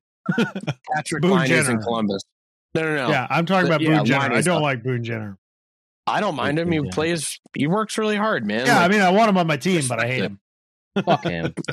Patrick 0.94 1.22
Boone 1.22 1.30
Line 1.32 1.50
is 1.50 1.68
in 1.68 1.80
Columbus. 1.80 2.22
No, 2.74 2.82
no, 2.82 2.94
no. 2.94 3.08
Yeah, 3.08 3.26
I'm 3.30 3.46
talking 3.46 3.68
But 3.68 3.76
about 3.76 3.80
yeah, 3.82 3.96
Boone 3.98 4.04
Jenner. 4.06 4.34
I 4.34 4.40
don't 4.42 4.60
like 4.62 4.82
Boone 4.82 5.02
Jenner. 5.04 5.36
I 6.10 6.20
don't 6.20 6.34
mind 6.36 6.58
him. 6.58 6.70
He 6.72 6.78
Yeah. 6.78 6.90
plays. 6.92 7.38
He 7.56 7.66
works 7.66 7.98
really 7.98 8.16
hard, 8.16 8.44
man. 8.46 8.66
Yeah, 8.66 8.80
I 8.80 8.88
mean, 8.88 9.00
I 9.00 9.10
want 9.10 9.28
him 9.30 9.36
on 9.38 9.46
my 9.46 9.56
team, 9.56 9.82
but 9.88 9.98
I 10.00 10.06
hate 10.06 10.22
him. 10.24 10.40
Fuck 11.04 11.24
him. 11.24 11.54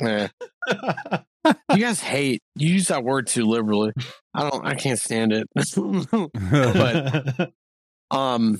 you 1.72 1.78
guys 1.78 2.00
hate. 2.00 2.42
You 2.54 2.68
use 2.74 2.88
that 2.88 3.02
word 3.04 3.26
too 3.26 3.44
liberally. 3.44 3.92
I 4.34 4.48
don't. 4.48 4.64
I 4.66 4.74
can't 4.74 4.98
stand 4.98 5.32
it. 5.32 5.46
But- 6.10 7.52
um, 8.10 8.58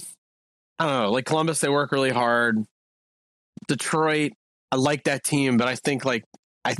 I 0.79 0.87
don't 0.87 1.03
know. 1.05 1.11
Like 1.13 1.25
Columbus, 1.25 1.61
they 1.61 1.69
work 1.69 1.93
really 1.93 2.11
hard. 2.11 2.59
Detroit, 3.69 4.33
I 4.73 4.77
like 4.77 5.05
that 5.05 5.23
team, 5.25 5.57
but 5.57 5.69
I 5.69 5.75
think 5.77 6.05
like 6.05 6.25
I, 6.65 6.75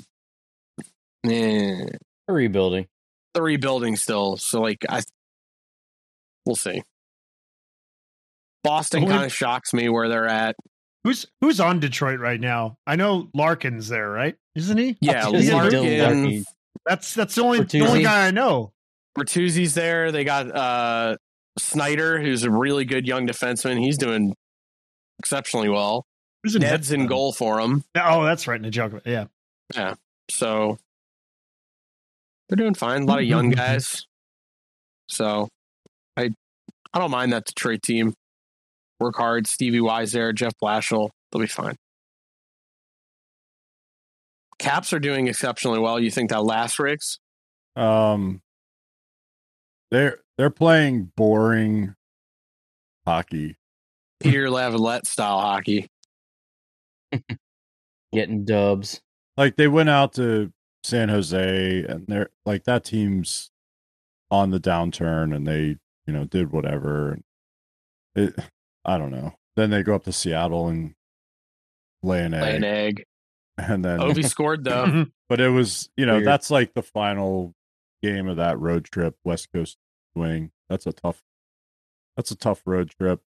eh, 1.29 1.87
Rebuilding. 2.29 2.87
the 3.35 3.43
rebuilding 3.43 3.97
still. 3.97 4.37
So 4.37 4.61
like 4.61 4.85
I, 4.89 5.03
we'll 6.45 6.57
see. 6.57 6.83
Boston 8.67 9.03
Only- 9.05 9.15
kind 9.15 9.25
of 9.27 9.33
shocks 9.33 9.73
me 9.73 9.89
where 9.89 10.09
they're 10.09 10.27
at. 10.29 10.57
who's 11.05 11.27
who's 11.41 11.61
on 11.61 11.81
Detroit 11.81 12.19
right 12.21 12.41
now? 12.41 12.77
I 12.87 12.97
know 12.97 13.29
Larkin's 13.35 13.89
there, 13.89 14.11
right? 14.11 14.35
Isn't 14.55 14.77
he? 14.79 14.97
Yeah, 15.01 15.31
He's 15.31 15.51
Larkin, 15.53 15.99
Larkin. 15.99 16.45
That's 16.85 17.15
that's 17.15 17.35
the 17.35 17.43
only 17.43 17.63
the 17.63 17.81
only 17.83 18.03
guy 18.03 18.27
I 18.27 18.31
know. 18.31 18.73
Bertuzzi's 19.19 19.75
there. 19.75 20.13
They 20.13 20.25
got 20.25 20.55
uh, 20.55 21.17
Seider, 21.59 22.21
who's 22.23 22.43
a 22.43 22.51
really 22.51 22.85
good 22.85 23.07
young 23.07 23.27
defenseman. 23.27 23.79
He's 23.79 23.97
doing 23.99 24.35
exceptionally 25.19 25.69
well. 25.69 26.05
Who's 26.43 26.55
in 26.55 26.63
Ned's 26.63 26.93
in 26.93 27.07
goal 27.07 27.33
for 27.33 27.59
him. 27.61 27.83
Oh, 27.97 28.25
that's 28.25 28.47
right. 28.47 28.61
Najoka. 28.61 29.01
Yeah. 29.07 29.25
Yeah. 29.75 29.95
So 30.31 30.77
they're 32.49 32.57
doing 32.57 32.75
fine. 32.75 33.03
A 33.03 33.07
lot 33.07 33.19
of 33.21 33.25
young 33.25 33.51
guys. 33.63 34.07
So 35.09 35.49
I 36.17 36.31
I 36.93 36.99
don't 36.99 37.11
mind 37.11 37.33
that 37.33 37.47
Detroit 37.47 37.83
team. 37.83 38.15
Work 39.01 39.17
hard. 39.17 39.47
Stevie 39.47 39.81
Wise 39.81 40.13
there, 40.13 40.33
Jeff 40.33 40.53
Blashill. 40.63 41.11
They'll 41.31 41.41
be 41.41 41.47
fine. 41.47 41.77
Caps 44.59 44.93
are 44.93 44.99
doing 44.99 45.29
exceptionally 45.29 45.79
well. 45.79 46.01
You 46.01 46.11
think 46.11 46.31
that 46.31 46.45
last 46.45 46.79
Riggs? 46.79 47.19
Um, 47.75 48.41
they're 49.91 50.19
they're 50.39 50.51
playing 50.51 51.13
boring 51.17 51.95
hockey. 53.07 53.57
Peter 54.21 54.49
Laviolette 54.51 55.07
style 55.07 55.41
hockey. 55.41 55.89
Getting 58.13 58.45
dubs. 58.47 59.01
Like 59.37 59.57
they 59.57 59.69
went 59.69 59.91
out 59.91 60.15
to 60.15 60.53
San 60.83 61.11
Jose, 61.11 61.85
and 61.87 62.07
they're 62.07 62.31
like 62.47 62.65
that 62.65 62.85
team's 62.85 63.51
on 64.31 64.51
the 64.51 64.61
downturn, 64.61 65.37
and 65.37 65.47
they 65.47 65.77
you 66.07 66.13
know 66.13 66.25
did 66.25 66.51
whatever. 66.51 67.19
It, 68.15 68.35
I 68.87 68.97
don't 68.99 69.11
know. 69.11 69.35
Then 69.57 69.71
they 69.71 69.83
go 69.83 69.95
up 69.95 70.05
to 70.05 70.13
Seattle 70.13 70.69
and 70.69 70.95
lay 72.03 72.23
an 72.25 72.33
egg. 72.35 72.43
Lay 72.43 72.57
an 72.57 72.65
egg, 72.65 73.05
egg. 73.59 73.69
and 73.69 73.85
then 73.85 73.99
Ovi 73.99 74.25
scored 74.29 74.65
though. 74.65 75.07
But 75.29 75.41
it 75.41 75.49
was 75.49 75.89
you 75.97 76.07
know 76.07 76.15
Weird. 76.15 76.27
that's 76.27 76.51
like 76.53 76.73
the 76.75 76.83
final 76.85 77.53
game 78.01 78.29
of 78.29 78.37
that 78.37 78.61
road 78.61 78.85
trip 78.85 79.17
west 79.25 79.49
coast 79.53 79.77
swing 80.17 80.53
that's 80.69 80.87
a 80.87 80.93
tough 80.93 81.21
that's 82.17 82.31
a 82.31 82.37
tough 82.37 82.63
road 82.65 82.91
trip 82.97 83.21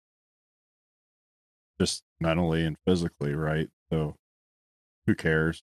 just 1.81 2.03
mentally 2.19 2.63
and 2.65 2.77
physically 2.85 3.33
right 3.33 3.69
so 3.91 4.13
who 5.07 5.15
cares 5.15 5.63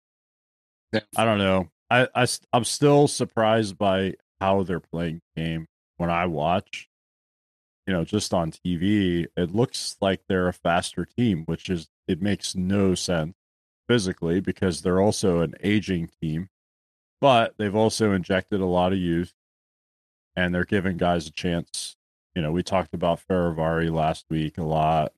Yeah. 0.94 1.00
i 1.16 1.24
don't 1.26 1.36
know 1.38 1.68
i, 1.90 2.08
I 2.14 2.26
i'm 2.54 2.64
still 2.64 3.06
surprised 3.08 3.76
by 3.76 4.14
how 4.40 4.62
they're 4.62 4.80
playing 4.80 5.20
the 5.34 5.42
game 5.42 5.66
when 5.98 6.08
i 6.08 6.24
watch 6.26 6.88
you 7.86 7.92
know 7.92 8.04
just 8.04 8.32
on 8.32 8.50
tv 8.50 9.26
it 9.36 9.54
looks 9.54 9.96
like 10.00 10.20
they're 10.28 10.48
a 10.48 10.52
faster 10.52 11.04
team 11.04 11.44
which 11.46 11.68
is 11.68 11.88
it 12.06 12.20
makes 12.20 12.54
no 12.54 12.94
sense 12.94 13.34
physically 13.86 14.40
because 14.40 14.82
they're 14.82 15.00
also 15.00 15.40
an 15.40 15.54
aging 15.62 16.10
team, 16.20 16.48
but 17.20 17.54
they've 17.58 17.74
also 17.74 18.12
injected 18.12 18.60
a 18.60 18.66
lot 18.66 18.92
of 18.92 18.98
youth 18.98 19.32
and 20.36 20.54
they're 20.54 20.64
giving 20.64 20.96
guys 20.96 21.26
a 21.26 21.32
chance. 21.32 21.96
You 22.34 22.42
know, 22.42 22.52
we 22.52 22.62
talked 22.62 22.94
about 22.94 23.20
Fehervary 23.28 23.92
last 23.92 24.26
week 24.28 24.58
a 24.58 24.62
lot. 24.62 25.12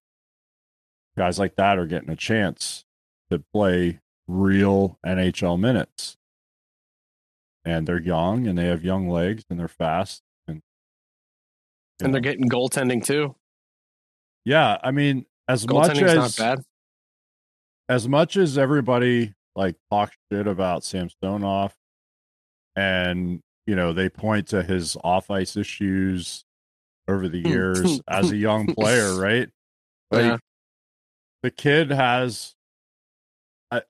Guys 1.17 1.39
like 1.39 1.57
that 1.57 1.79
are 1.79 1.87
getting 1.87 2.11
a 2.11 2.17
chance 2.17 2.85
to 3.31 3.39
play 3.39 4.01
real 4.29 4.99
NHL 5.07 5.59
minutes. 5.59 6.17
And 7.65 7.87
they're 7.87 8.01
young 8.01 8.47
and 8.47 8.57
they 8.57 8.67
have 8.67 8.85
young 8.85 9.09
legs 9.09 9.45
and 9.51 9.59
they're 9.59 9.67
fast 9.67 10.23
and 12.03 12.13
they're 12.13 12.21
getting 12.21 12.49
goaltending 12.49 13.05
too. 13.05 13.35
yeah, 14.45 14.79
I 14.83 14.91
mean 14.91 15.27
as 15.49 15.67
much 15.67 15.99
as 15.99 16.37
bad. 16.37 16.61
as 17.89 18.09
much 18.09 18.37
as 18.37 18.59
everybody 18.59 19.35
like 19.55 19.77
talks 19.91 20.17
shit 20.31 20.47
about 20.47 20.85
Samsonov 20.85 21.75
and 22.75 23.41
you 23.67 23.75
know 23.75 23.93
they 23.93 24.09
point 24.09 24.49
to 24.49 24.63
his 24.63 24.97
off 25.03 25.31
ice 25.31 25.57
issues 25.57 26.45
over 27.09 27.29
the 27.29 27.43
hmm. 27.43 27.49
years 27.49 28.01
as 28.09 28.31
a 28.31 28.37
young 28.37 28.67
player, 28.67 29.15
right? 29.17 29.49
Like 30.11 30.25
Yeah. 30.25 30.37
the 31.43 31.51
kid 31.51 31.91
has 31.91 32.55
I 33.71 33.83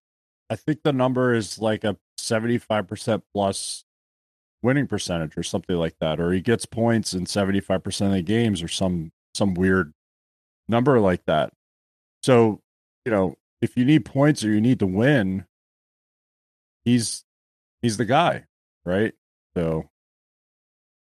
I 0.50 0.56
think 0.56 0.82
the 0.82 0.92
number 0.92 1.34
is 1.34 1.58
like 1.58 1.84
a 1.84 1.96
75% 2.18 3.22
plus 3.34 3.84
winning 4.66 4.88
percentage 4.88 5.36
or 5.36 5.42
something 5.44 5.76
like 5.76 5.94
that 6.00 6.18
or 6.18 6.32
he 6.32 6.40
gets 6.40 6.66
points 6.66 7.14
in 7.14 7.24
75% 7.24 8.06
of 8.06 8.12
the 8.12 8.22
games 8.22 8.62
or 8.62 8.68
some 8.68 9.12
some 9.32 9.54
weird 9.54 9.92
number 10.68 10.98
like 10.98 11.24
that. 11.26 11.52
So, 12.22 12.60
you 13.04 13.12
know, 13.12 13.36
if 13.62 13.76
you 13.76 13.84
need 13.84 14.04
points 14.04 14.42
or 14.44 14.50
you 14.50 14.60
need 14.60 14.80
to 14.80 14.86
win, 14.86 15.46
he's 16.84 17.24
he's 17.80 17.96
the 17.96 18.04
guy, 18.04 18.46
right? 18.84 19.14
So 19.56 19.88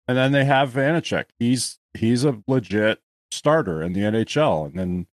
and 0.07 0.17
then 0.17 0.31
they 0.31 0.45
have 0.45 0.73
Vanecek. 0.73 1.25
He's 1.37 1.77
he's 1.93 2.25
a 2.25 2.41
legit 2.47 2.99
starter 3.31 3.83
in 3.83 3.93
the 3.93 4.01
NHL. 4.01 4.65
And 4.65 4.79
then, 4.79 5.07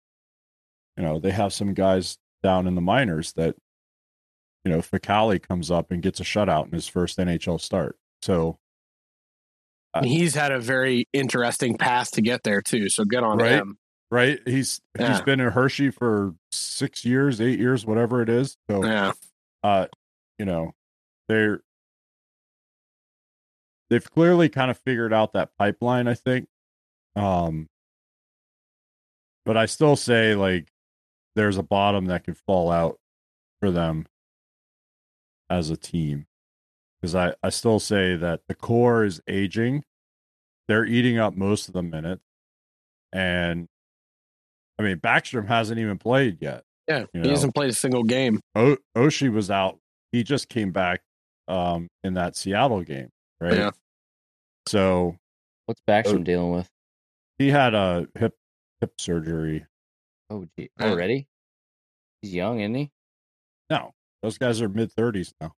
you 0.97 1.03
know, 1.03 1.19
they 1.19 1.31
have 1.31 1.53
some 1.53 1.73
guys 1.73 2.17
down 2.41 2.67
in 2.67 2.75
the 2.75 2.81
minors 2.81 3.33
that, 3.33 3.55
you 4.63 4.71
know, 4.71 4.79
Fucale 4.79 5.41
comes 5.41 5.69
up 5.69 5.91
and 5.91 6.01
gets 6.01 6.19
a 6.19 6.23
shutout 6.23 6.67
in 6.67 6.71
his 6.71 6.87
first 6.87 7.17
NHL 7.17 7.59
start. 7.59 7.97
So 8.21 8.59
And 9.93 10.05
he's 10.05 10.35
had 10.35 10.51
a 10.51 10.59
very 10.59 11.07
interesting 11.13 11.77
path 11.77 12.11
to 12.11 12.21
get 12.21 12.43
there 12.43 12.61
too. 12.61 12.89
So 12.89 13.03
good 13.05 13.23
on 13.23 13.37
Right. 13.37 13.53
him. 13.53 13.77
right, 14.11 14.39
he's 14.45 14.81
he's 14.97 15.21
been 15.21 15.39
in 15.39 15.51
Hershey 15.51 15.91
for 15.91 16.35
six 16.51 17.05
years, 17.05 17.39
eight 17.41 17.59
years, 17.59 17.85
whatever 17.85 18.21
it 18.21 18.29
is. 18.29 18.57
So 18.69 18.83
Yeah. 18.83 19.11
uh, 19.63 19.87
you 20.37 20.45
know, 20.45 20.71
they're 21.27 21.61
they've 23.89 24.09
clearly 24.11 24.49
kind 24.49 24.69
of 24.71 24.77
figured 24.77 25.13
out 25.13 25.33
that 25.33 25.49
pipeline, 25.57 26.07
I 26.07 26.13
think. 26.13 26.47
Um, 27.15 27.67
but 29.45 29.57
I 29.57 29.65
still 29.65 29.95
say 29.95 30.35
like 30.35 30.71
there's 31.35 31.57
a 31.57 31.63
bottom 31.63 32.05
that 32.05 32.23
could 32.23 32.37
fall 32.37 32.71
out 32.71 32.99
for 33.59 33.71
them 33.71 34.05
as 35.49 35.69
a 35.69 35.77
team. 35.77 36.25
Because 37.01 37.15
I, 37.15 37.33
I 37.43 37.49
still 37.49 37.79
say 37.79 38.15
that 38.15 38.41
the 38.47 38.55
core 38.55 39.03
is 39.05 39.21
aging. 39.27 39.83
They're 40.67 40.85
eating 40.85 41.17
up 41.17 41.35
most 41.35 41.67
of 41.67 41.73
the 41.73 41.81
minutes. 41.83 42.23
And 43.11 43.67
I 44.77 44.83
mean, 44.83 44.97
Backstrom 44.97 45.47
hasn't 45.47 45.79
even 45.79 45.97
played 45.97 46.37
yet. 46.41 46.63
Yeah, 46.87 46.99
You 46.99 47.07
he 47.13 47.19
know. 47.21 47.29
hasn't 47.29 47.55
played 47.55 47.69
a 47.69 47.73
single 47.73 48.03
game. 48.03 48.39
O- 48.55 48.77
Oshie 48.97 49.31
was 49.31 49.49
out. 49.51 49.79
He 50.11 50.23
just 50.23 50.49
came 50.49 50.71
back 50.71 51.01
um, 51.47 51.87
in 52.03 52.15
that 52.15 52.35
Seattle 52.35 52.83
game, 52.83 53.09
right? 53.39 53.53
Yeah. 53.53 53.71
So 54.67 55.15
What's 55.65 55.81
Backstrom 55.87 56.23
dealing 56.23 56.51
with? 56.51 56.67
he 57.37 57.49
had 57.49 57.73
a 57.73 58.07
hip 58.17 58.35
hip 58.81 58.93
surgery. 58.99 59.65
Oh, 60.29 60.45
gee. 60.57 60.69
Already? 60.79 61.27
He's 62.21 62.33
young, 62.33 62.59
isn't 62.59 62.75
he? 62.75 62.91
No, 63.69 63.91
those 64.23 64.37
guys 64.37 64.61
are 64.61 64.69
mid 64.69 64.91
thirties 64.91 65.33
now. 65.41 65.53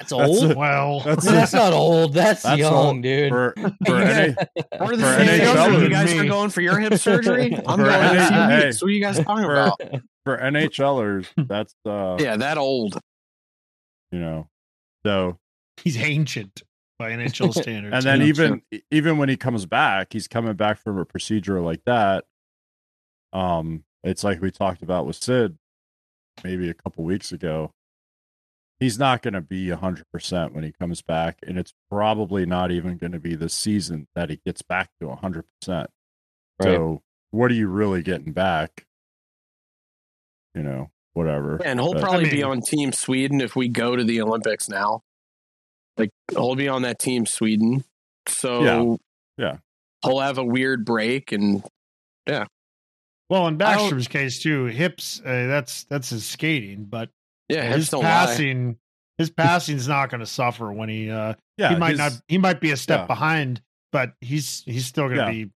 That's 0.00 0.10
That's 0.10 0.12
old. 0.42 0.52
a- 0.52 0.54
Well, 0.58 1.00
That's 1.00 1.24
That's, 1.24 1.52
a- 1.52 1.56
not 1.56 1.72
old. 1.72 2.12
That's, 2.14 2.42
That's 2.42 2.58
young, 2.58 2.72
old 2.74 3.02
dude. 3.02 3.30
for 3.30 3.54
for 3.86 3.96
any 4.00 4.34
What 4.34 4.80
are 4.80 4.96
the 4.96 5.02
For 5.02 5.24
same 5.24 5.40
NHL 5.40 5.82
you 5.82 5.88
guys 5.88 6.10
me. 6.12 6.18
are 6.18 6.24
going 6.26 6.50
for 6.50 6.60
your 6.60 6.78
hip 6.80 6.94
surgery? 6.94 7.54
I'm 7.66 7.78
For 7.78 7.84
going 7.84 8.10
in 8.10 8.16
a 8.16 8.26
few 8.26 8.36
hey. 8.36 8.64
weeks. 8.66 8.82
What 8.82 8.88
are 8.88 8.92
you 8.92 9.00
guys 9.00 9.16
talking 9.20 9.44
For- 9.44 9.52
about? 9.54 9.80
for 10.24 10.38
NHLers. 10.38 11.26
That's 11.36 11.74
uh, 11.86 12.16
Yeah, 12.18 12.36
that 12.38 12.58
old. 12.58 12.98
you 14.10 14.18
know, 14.20 14.48
so 15.06 15.38
he's 15.82 15.96
ancient 15.96 16.62
by 16.98 17.10
NHL 17.10 17.52
standards. 17.62 17.94
and 17.94 18.04
then 18.04 18.20
Yeah, 18.20 18.26
even 18.26 18.62
even 18.90 19.18
when 19.18 19.28
he 19.28 19.36
comes 19.36 19.64
back, 19.66 20.08
he's 20.12 20.26
coming 20.28 20.54
back 20.54 20.78
from 20.82 20.98
a 20.98 21.04
procedure 21.04 21.60
like 21.60 21.82
that. 21.86 22.24
Um, 23.32 23.84
it's 24.02 24.24
like 24.24 24.40
we 24.40 24.50
talked 24.50 24.82
about 24.82 25.06
with 25.06 25.16
Sid, 25.16 25.56
maybe 26.42 26.68
a 26.68 26.74
couple 26.74 27.04
weeks 27.04 27.32
ago. 27.32 27.72
He's 28.80 28.98
not 28.98 29.22
going 29.22 29.34
to 29.34 29.40
be 29.40 29.70
hundred 29.70 30.06
percent 30.12 30.54
when 30.54 30.64
he 30.64 30.72
comes 30.72 31.00
back, 31.00 31.38
and 31.46 31.58
it's 31.58 31.72
probably 31.90 32.44
not 32.44 32.70
even 32.70 32.98
going 32.98 33.12
to 33.12 33.20
be 33.20 33.34
the 33.34 33.48
season 33.48 34.08
that 34.14 34.30
he 34.30 34.40
gets 34.44 34.62
back 34.62 34.90
to 35.00 35.10
hundred 35.14 35.44
percent. 35.60 35.90
Right. 36.60 36.74
So, 36.74 37.02
what 37.30 37.50
are 37.50 37.54
you 37.54 37.68
really 37.68 38.02
getting 38.02 38.32
back? 38.32 38.86
You 40.54 40.62
know, 40.62 40.90
whatever. 41.14 41.60
And 41.64 41.80
he'll 41.80 41.94
But- 41.94 42.02
probably 42.02 42.26
I 42.28 42.30
be 42.30 42.42
on 42.42 42.60
Team 42.60 42.92
Sweden 42.92 43.40
if 43.40 43.56
we 43.56 43.68
go 43.68 43.96
to 43.96 44.04
the 44.04 44.20
Olympics 44.20 44.68
now. 44.68 45.02
Like 45.96 46.10
he'll 46.30 46.56
be 46.56 46.68
on 46.68 46.82
that 46.82 46.98
Team 46.98 47.26
Sweden. 47.26 47.84
So 48.28 48.62
Yeah. 48.64 48.96
Yeah. 49.44 49.56
he'll 50.04 50.20
have 50.20 50.38
a 50.38 50.44
weird 50.44 50.84
break 50.84 51.30
and 51.32 51.64
yeah 52.26 52.46
well, 53.30 53.46
in 53.48 53.60
I 53.62 53.76
Backstrom's 53.76 54.06
case 54.08 54.42
too, 54.42 54.66
hips. 54.66 55.20
Uh, 55.20 55.46
that's 55.46 55.84
that's 55.84 56.10
his 56.10 56.26
skating, 56.26 56.84
but 56.84 57.08
yeah, 57.54 57.62
his 57.74 57.86
passing, 57.88 57.90
don't 58.00 58.02
lie. 58.04 58.10
passing, 58.26 58.78
his 59.18 59.30
passing's 59.30 59.88
not 59.88 60.10
going 60.10 60.20
to 60.20 60.26
suffer 60.26 60.72
when 60.72 60.88
he. 60.88 61.10
uh 61.10 61.34
yeah, 61.56 61.70
He 61.70 61.76
might 61.76 61.94
he's- 61.96 61.98
not. 62.14 62.22
He 62.28 62.38
might 62.38 62.60
be 62.60 62.70
a 62.72 62.76
step 62.76 63.00
yeah. 63.00 63.06
behind, 63.06 63.60
but 63.92 64.12
he's 64.20 64.62
he's 64.66 64.86
still 64.86 65.04
going 65.08 65.18
to 65.18 65.24
Yeah. 65.24 65.44
be 65.44 65.50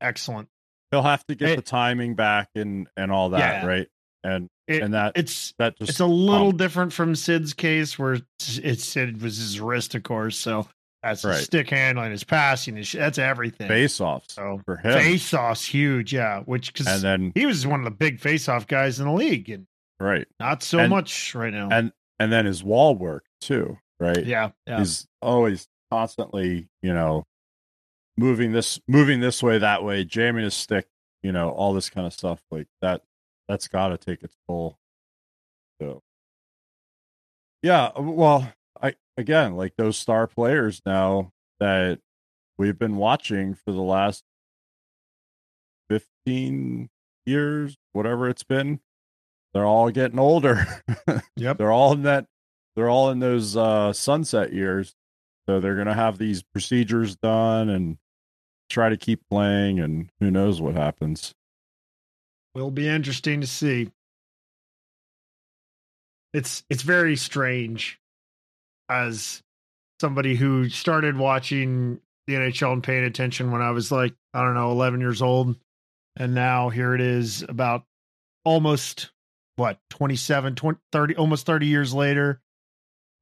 excellent. 0.00 0.48
He'll 0.90 1.02
have 1.02 1.24
to 1.26 1.34
get 1.34 1.50
It- 1.50 1.56
the 1.56 1.62
timing 1.62 2.14
back 2.14 2.48
and 2.54 2.88
and 2.96 3.10
all 3.12 3.30
that, 3.30 3.62
Yeah. 3.62 3.66
right? 3.66 3.88
And 4.24 4.48
It- 4.66 4.82
and 4.82 4.94
that 4.94 5.12
It's 5.14 5.54
that 5.58 5.78
just 5.78 5.90
it's 5.90 6.00
a 6.00 6.06
little 6.06 6.48
um, 6.48 6.56
different 6.56 6.92
from 6.92 7.14
Sid's 7.14 7.52
case, 7.54 7.96
where 7.98 8.14
it's, 8.14 8.58
it's 8.58 8.84
Sid 8.84 9.22
was 9.22 9.36
his 9.36 9.60
wrist, 9.60 9.94
of 9.94 10.02
course. 10.02 10.36
So 10.36 10.66
that's 11.04 11.22
his 11.22 11.30
Right. 11.30 11.44
stick 11.44 11.70
handling, 11.70 12.10
his 12.10 12.24
passing, 12.24 12.74
his, 12.74 12.90
that's 12.90 13.18
everything. 13.18 13.68
face 13.68 14.00
offs 14.00 14.34
So 14.34 14.60
for 14.64 14.76
him. 14.78 14.92
face 14.98 15.32
offs 15.32 15.64
huge, 15.66 16.12
yeah. 16.12 16.40
Which 16.40 16.70
and 16.70 16.74
because 16.78 17.02
then 17.02 17.30
he 17.36 17.46
was 17.46 17.64
one 17.64 17.78
of 17.80 17.84
the 17.84 17.90
big 17.92 18.18
face 18.18 18.48
off 18.48 18.66
guys 18.66 18.98
in 18.98 19.06
the 19.06 19.12
league, 19.12 19.48
and 19.48 19.66
right. 20.00 20.26
not 20.40 20.62
so 20.62 20.78
And- 20.80 20.90
much 20.90 21.34
right 21.34 21.52
now. 21.52 21.68
And 21.70 21.92
and 22.18 22.32
then 22.32 22.46
his 22.46 22.64
wall 22.64 22.94
work 22.94 23.26
too, 23.40 23.78
right? 24.00 24.24
yeah, 24.24 24.50
yeah. 24.66 24.78
He's 24.78 25.06
always 25.20 25.68
constantly, 25.90 26.68
you 26.82 26.92
know, 26.94 27.24
moving 28.16 28.52
this 28.52 28.80
moving 28.88 29.20
this 29.20 29.42
way, 29.42 29.58
that 29.58 29.84
way, 29.84 30.04
jamming 30.04 30.44
his 30.44 30.54
stick, 30.54 30.86
you 31.22 31.32
know, 31.32 31.50
all 31.50 31.74
this 31.74 31.90
kind 31.90 32.06
of 32.06 32.12
stuff. 32.12 32.40
Like 32.50 32.68
that 32.82 33.02
that's 33.48 33.68
gotta 33.68 33.98
take 33.98 34.22
its 34.22 34.36
toll. 34.48 34.78
So 35.80 36.02
yeah, 37.62 37.90
uh, 37.96 38.02
well, 38.02 38.52
I 38.82 38.94
again 39.18 39.56
like 39.56 39.74
those 39.76 39.98
star 39.98 40.26
players 40.26 40.80
now 40.86 41.32
that 41.60 42.00
we've 42.58 42.78
been 42.78 42.96
watching 42.96 43.54
for 43.54 43.72
the 43.72 43.82
last 43.82 44.24
15 45.90 46.88
years, 47.26 47.76
whatever 47.92 48.28
it's 48.28 48.42
been. 48.44 48.80
They're 49.56 49.64
all 49.64 49.90
getting 49.90 50.18
older. 50.18 50.66
Yep. 51.36 51.56
they're 51.56 51.72
all 51.72 51.94
in 51.94 52.02
that 52.02 52.26
they're 52.74 52.90
all 52.90 53.08
in 53.08 53.20
those 53.20 53.56
uh 53.56 53.94
sunset 53.94 54.52
years. 54.52 54.94
So 55.48 55.60
they're 55.60 55.76
going 55.76 55.86
to 55.86 55.94
have 55.94 56.18
these 56.18 56.42
procedures 56.42 57.16
done 57.16 57.70
and 57.70 57.96
try 58.68 58.90
to 58.90 58.98
keep 58.98 59.22
playing 59.30 59.80
and 59.80 60.10
who 60.20 60.30
knows 60.30 60.60
what 60.60 60.74
happens. 60.74 61.34
will 62.54 62.70
be 62.70 62.86
interesting 62.86 63.40
to 63.40 63.46
see. 63.46 63.90
It's 66.34 66.62
it's 66.68 66.82
very 66.82 67.16
strange 67.16 67.98
as 68.90 69.42
somebody 70.02 70.36
who 70.36 70.68
started 70.68 71.16
watching 71.16 71.98
the 72.26 72.34
NHL 72.34 72.74
and 72.74 72.82
paying 72.82 73.04
attention 73.04 73.52
when 73.52 73.62
I 73.62 73.70
was 73.70 73.90
like, 73.90 74.12
I 74.34 74.42
don't 74.42 74.52
know, 74.54 74.70
11 74.70 75.00
years 75.00 75.22
old. 75.22 75.56
And 76.14 76.34
now 76.34 76.68
here 76.68 76.94
it 76.94 77.00
is 77.00 77.42
about 77.48 77.84
almost 78.44 79.12
what, 79.56 79.78
27, 79.90 80.54
20, 80.54 80.78
30, 80.92 81.16
almost 81.16 81.46
30 81.46 81.66
years 81.66 81.92
later. 81.92 82.40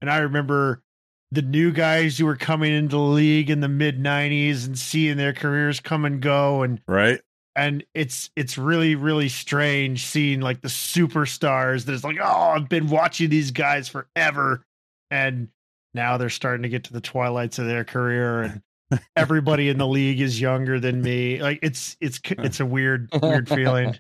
And 0.01 0.11
I 0.11 0.19
remember 0.19 0.83
the 1.31 1.43
new 1.43 1.73
guys 1.73 2.19
who 2.19 2.27
were 2.27 2.37
coming 2.37 2.73
into 2.73 2.97
the 2.97 3.03
league 3.03 3.51
in 3.51 3.61
the 3.61 3.69
mid 3.69 3.99
90s 4.03 4.67
and 4.67 4.79
seeing 4.79 5.17
their 5.17 5.33
careers 5.33 5.81
come 5.81 6.05
and 6.05 6.21
go. 6.21 6.63
And 6.63 6.81
Right? 6.87 7.21
and 7.57 7.85
it's 7.95 8.31
it's 8.35 8.59
really 8.59 8.97
really 8.97 9.29
strange 9.29 10.05
seeing 10.05 10.41
like 10.41 10.61
the 10.61 10.67
superstars 10.67 11.85
that 11.85 11.93
is 11.93 12.03
like 12.03 12.17
oh 12.21 12.49
i've 12.57 12.69
been 12.69 12.89
watching 12.89 13.31
these 13.31 13.51
guys 13.53 13.89
forever. 13.89 14.63
And 15.11 15.49
now 15.93 16.17
they're 16.17 16.31
starting 16.31 16.65
to 16.65 16.69
get 16.69 16.85
to 16.85 16.93
the 16.93 17.01
twilights 17.01 17.61
of 17.61 17.67
their 17.67 17.85
career 17.85 18.43
and 18.43 18.63
everybody 19.17 19.69
in 19.69 19.79
the 19.79 19.87
league 19.87 20.21
is 20.21 20.41
younger 20.41 20.81
than 20.81 21.01
me. 21.01 21.41
Like 21.41 21.61
it's 21.63 21.97
it's 22.01 22.21
it's 22.31 22.61
a 22.61 22.67
weird 22.67 23.09
weird 23.23 23.49
feeling 23.49 23.97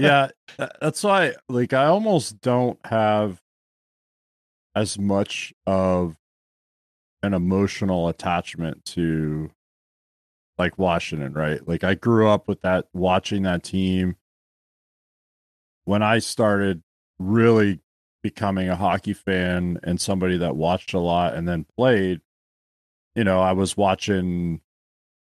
yeah, 0.00 0.28
that's 0.80 1.02
why 1.02 1.34
like 1.48 1.72
I 1.72 1.86
almost 1.86 2.40
don't 2.40 2.78
have 2.86 3.40
as 4.74 4.98
much 4.98 5.54
of 5.66 6.16
an 7.22 7.34
emotional 7.34 8.08
attachment 8.08 8.84
to 8.84 9.50
like 10.58 10.78
Washington, 10.78 11.32
right? 11.32 11.66
Like 11.66 11.84
I 11.84 11.94
grew 11.94 12.28
up 12.28 12.48
with 12.48 12.62
that 12.62 12.86
watching 12.92 13.42
that 13.42 13.62
team 13.62 14.16
when 15.84 16.02
I 16.02 16.18
started 16.18 16.82
really 17.18 17.80
becoming 18.22 18.68
a 18.68 18.76
hockey 18.76 19.12
fan 19.12 19.78
and 19.82 20.00
somebody 20.00 20.38
that 20.38 20.56
watched 20.56 20.94
a 20.94 20.98
lot 20.98 21.34
and 21.34 21.48
then 21.48 21.64
played, 21.76 22.20
you 23.14 23.24
know, 23.24 23.40
I 23.40 23.52
was 23.52 23.76
watching 23.76 24.60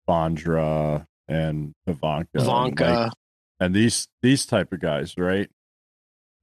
Bondra 0.08 1.06
and 1.28 1.74
Ivanka. 1.86 2.28
and, 2.34 2.48
like, 2.48 2.72
Ivanka. 2.80 3.12
And 3.60 3.74
these 3.74 4.08
these 4.22 4.46
type 4.46 4.72
of 4.72 4.80
guys, 4.80 5.16
right? 5.16 5.50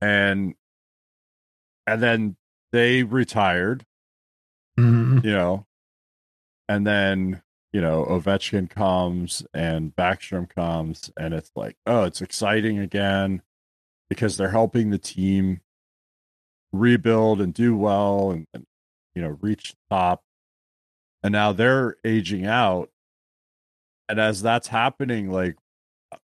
And 0.01 0.55
and 1.87 2.01
then 2.01 2.35
they 2.71 3.03
retired, 3.03 3.85
Mhm. 4.77 5.23
you 5.23 5.31
know, 5.31 5.65
and 6.67 6.85
then 6.85 7.41
you 7.71 7.81
know 7.81 8.05
Ovechkin 8.05 8.69
comes 8.69 9.45
and 9.53 9.95
Backstrom 9.95 10.49
comes, 10.49 11.11
and 11.17 11.33
it's 11.33 11.51
like, 11.55 11.77
oh, 11.85 12.03
it's 12.03 12.21
exciting 12.21 12.79
again 12.79 13.41
because 14.09 14.37
they're 14.37 14.51
helping 14.51 14.89
the 14.89 14.97
team 14.97 15.61
rebuild 16.73 17.39
and 17.41 17.53
do 17.53 17.75
well, 17.75 18.31
and, 18.31 18.47
and 18.53 18.65
you 19.15 19.21
know 19.21 19.37
reach 19.41 19.71
the 19.71 19.95
top. 19.95 20.23
And 21.23 21.31
now 21.31 21.53
they're 21.53 21.95
aging 22.05 22.45
out, 22.45 22.91
and 24.09 24.19
as 24.19 24.41
that's 24.41 24.67
happening, 24.67 25.31
like 25.31 25.55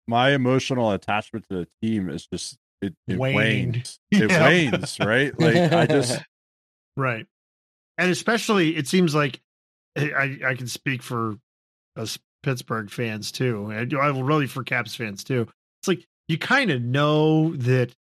my 0.07 0.31
emotional 0.31 0.91
attachment 0.91 1.45
to 1.49 1.57
the 1.57 1.67
team 1.81 2.09
is 2.09 2.27
just 2.27 2.57
it, 2.81 2.95
it 3.07 3.17
Waned. 3.19 3.35
wanes. 3.35 3.99
It 4.11 4.29
Yeah. 4.29 4.45
wanes, 4.47 4.99
right? 4.99 5.33
Like 5.39 5.71
I 5.71 5.85
just 5.85 6.21
right 6.97 7.25
and 7.97 8.11
especially 8.11 8.75
it 8.75 8.87
seems 8.87 9.15
like 9.15 9.39
eh, 9.95 10.09
i 10.15 10.37
i 10.49 10.55
can 10.55 10.67
speak 10.67 11.01
for 11.01 11.35
us 11.95 12.19
pittsburgh 12.43 12.89
fans 12.89 13.31
too 13.31 13.69
and 13.69 13.93
i 13.93 14.11
will 14.11 14.23
really 14.23 14.45
for 14.47 14.63
caps 14.63 14.93
fans 14.95 15.23
too 15.23 15.47
it's 15.81 15.87
like 15.87 16.05
you 16.27 16.37
kind 16.37 16.69
of 16.69 16.81
know 16.81 17.55
that 17.55 17.95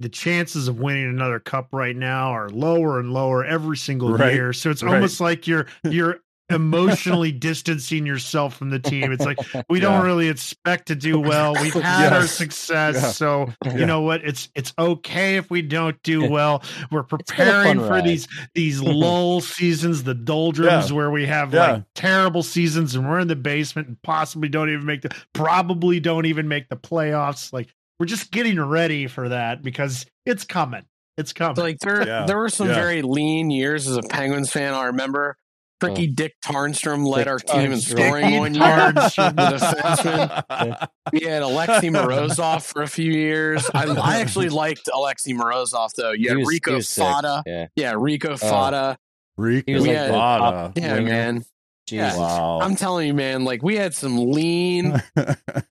the 0.00 0.08
chances 0.10 0.68
of 0.68 0.80
winning 0.80 1.08
another 1.08 1.40
cup 1.40 1.68
right 1.72 1.96
now 1.96 2.30
are 2.30 2.50
lower 2.50 3.00
and 3.00 3.12
lower 3.12 3.42
every 3.42 3.76
single 3.78 4.12
Right. 4.18 4.34
year 4.34 4.52
so 4.52 4.70
it's 4.70 4.82
Right. 4.82 4.92
almost 4.94 5.20
like 5.20 5.46
you're 5.46 5.66
you're 5.84 6.18
emotionally 6.48 7.32
distancing 7.32 8.06
yourself 8.06 8.56
from 8.56 8.70
the 8.70 8.78
team. 8.78 9.12
It's 9.12 9.24
like 9.24 9.38
we 9.68 9.80
don't 9.80 10.04
really 10.04 10.28
expect 10.28 10.86
to 10.88 10.94
do 10.94 11.18
well. 11.18 11.54
We've 11.60 11.72
had 11.74 12.12
our 12.12 12.26
success, 12.26 12.94
Yeah. 12.96 13.10
so 13.10 13.52
you 13.64 13.72
Yeah. 13.80 13.84
know 13.86 14.00
what? 14.02 14.24
It's 14.24 14.48
it's 14.54 14.72
okay 14.78 15.36
if 15.36 15.50
we 15.50 15.62
don't 15.62 16.00
do 16.02 16.28
well. 16.30 16.62
We're 16.90 17.02
preparing 17.02 17.78
for 17.80 17.88
ride. 17.88 18.04
these 18.04 18.28
these 18.54 18.80
lull 18.82 19.40
seasons, 19.40 20.04
the 20.04 20.14
doldrums 20.14 20.90
Yeah. 20.90 20.96
where 20.96 21.10
we 21.10 21.26
have 21.26 21.52
Yeah. 21.52 21.72
like 21.72 21.82
terrible 21.94 22.42
seasons 22.42 22.94
and 22.94 23.08
we're 23.08 23.20
in 23.20 23.28
the 23.28 23.36
basement 23.36 23.88
and 23.88 24.00
possibly 24.02 24.48
don't 24.48 24.70
even 24.70 24.86
make 24.86 25.02
the 25.02 25.10
probably 25.32 26.00
don't 26.00 26.26
even 26.26 26.48
make 26.48 26.68
the 26.68 26.76
playoffs. 26.76 27.52
Like 27.52 27.68
we're 27.98 28.06
just 28.06 28.30
getting 28.30 28.60
ready 28.60 29.06
for 29.06 29.30
that 29.30 29.62
because 29.62 30.06
it's 30.24 30.44
coming. 30.44 30.82
It's 31.18 31.32
coming. 31.32 31.56
Like 31.56 31.78
there, 31.78 32.06
Yeah, 32.06 32.26
there 32.26 32.36
were 32.36 32.50
some 32.50 32.68
yeah. 32.68 32.74
very 32.74 33.00
lean 33.02 33.50
years 33.50 33.88
as 33.88 33.96
a 33.96 34.02
Penguins 34.02 34.52
fan. 34.52 34.74
I 34.74 34.84
remember 34.86 35.36
tricky 35.80 36.08
oh. 36.10 36.14
Dick 36.14 36.34
Tarnstrom 36.44 37.06
led 37.06 37.24
Dick 37.24 37.28
our 37.28 37.38
team 37.38 37.72
in 37.72 37.78
Tarnstrom. 37.78 37.90
scoring 37.90 38.38
one 38.38 38.54
year. 38.54 38.62
Tarnstrom. 38.64 39.36
the 39.36 39.56
defenseman. 39.58 40.88
We 41.12 41.20
had 41.20 41.42
Alexei 41.42 41.88
Morozov 41.88 42.62
for 42.64 42.82
a 42.82 42.88
few 42.88 43.12
years. 43.12 43.68
I, 43.72 43.84
I 43.86 44.20
actually 44.20 44.48
liked 44.64 44.88
Alexei 44.92 45.32
Morozov 45.32 45.90
though. 45.96 46.10
You 46.12 46.18
He 46.22 46.28
had 46.28 46.38
was- 46.38 46.48
Rico 46.48 46.74
was 46.74 46.88
sick. 46.88 47.04
Fata. 47.04 47.42
Yeah. 47.46 47.66
Yeah, 47.76 47.94
Rico 47.96 48.30
oh. 48.32 48.36
Fata. 48.36 48.96
Rico 49.36 49.64
He 49.66 49.74
was 49.74 49.86
like 49.86 49.96
the 49.96 50.08
Vada. 50.12 50.44
Uh, 50.44 50.72
yeah, 50.76 50.94
winger. 50.94 51.08
man. 51.08 51.44
Jesus. 51.86 52.16
Wow. 52.18 52.58
I'm 52.60 52.74
telling 52.74 53.06
you, 53.06 53.14
man. 53.14 53.44
Like 53.44 53.62
we 53.62 53.76
had 53.76 53.94
some 53.94 54.30
lean 54.32 55.00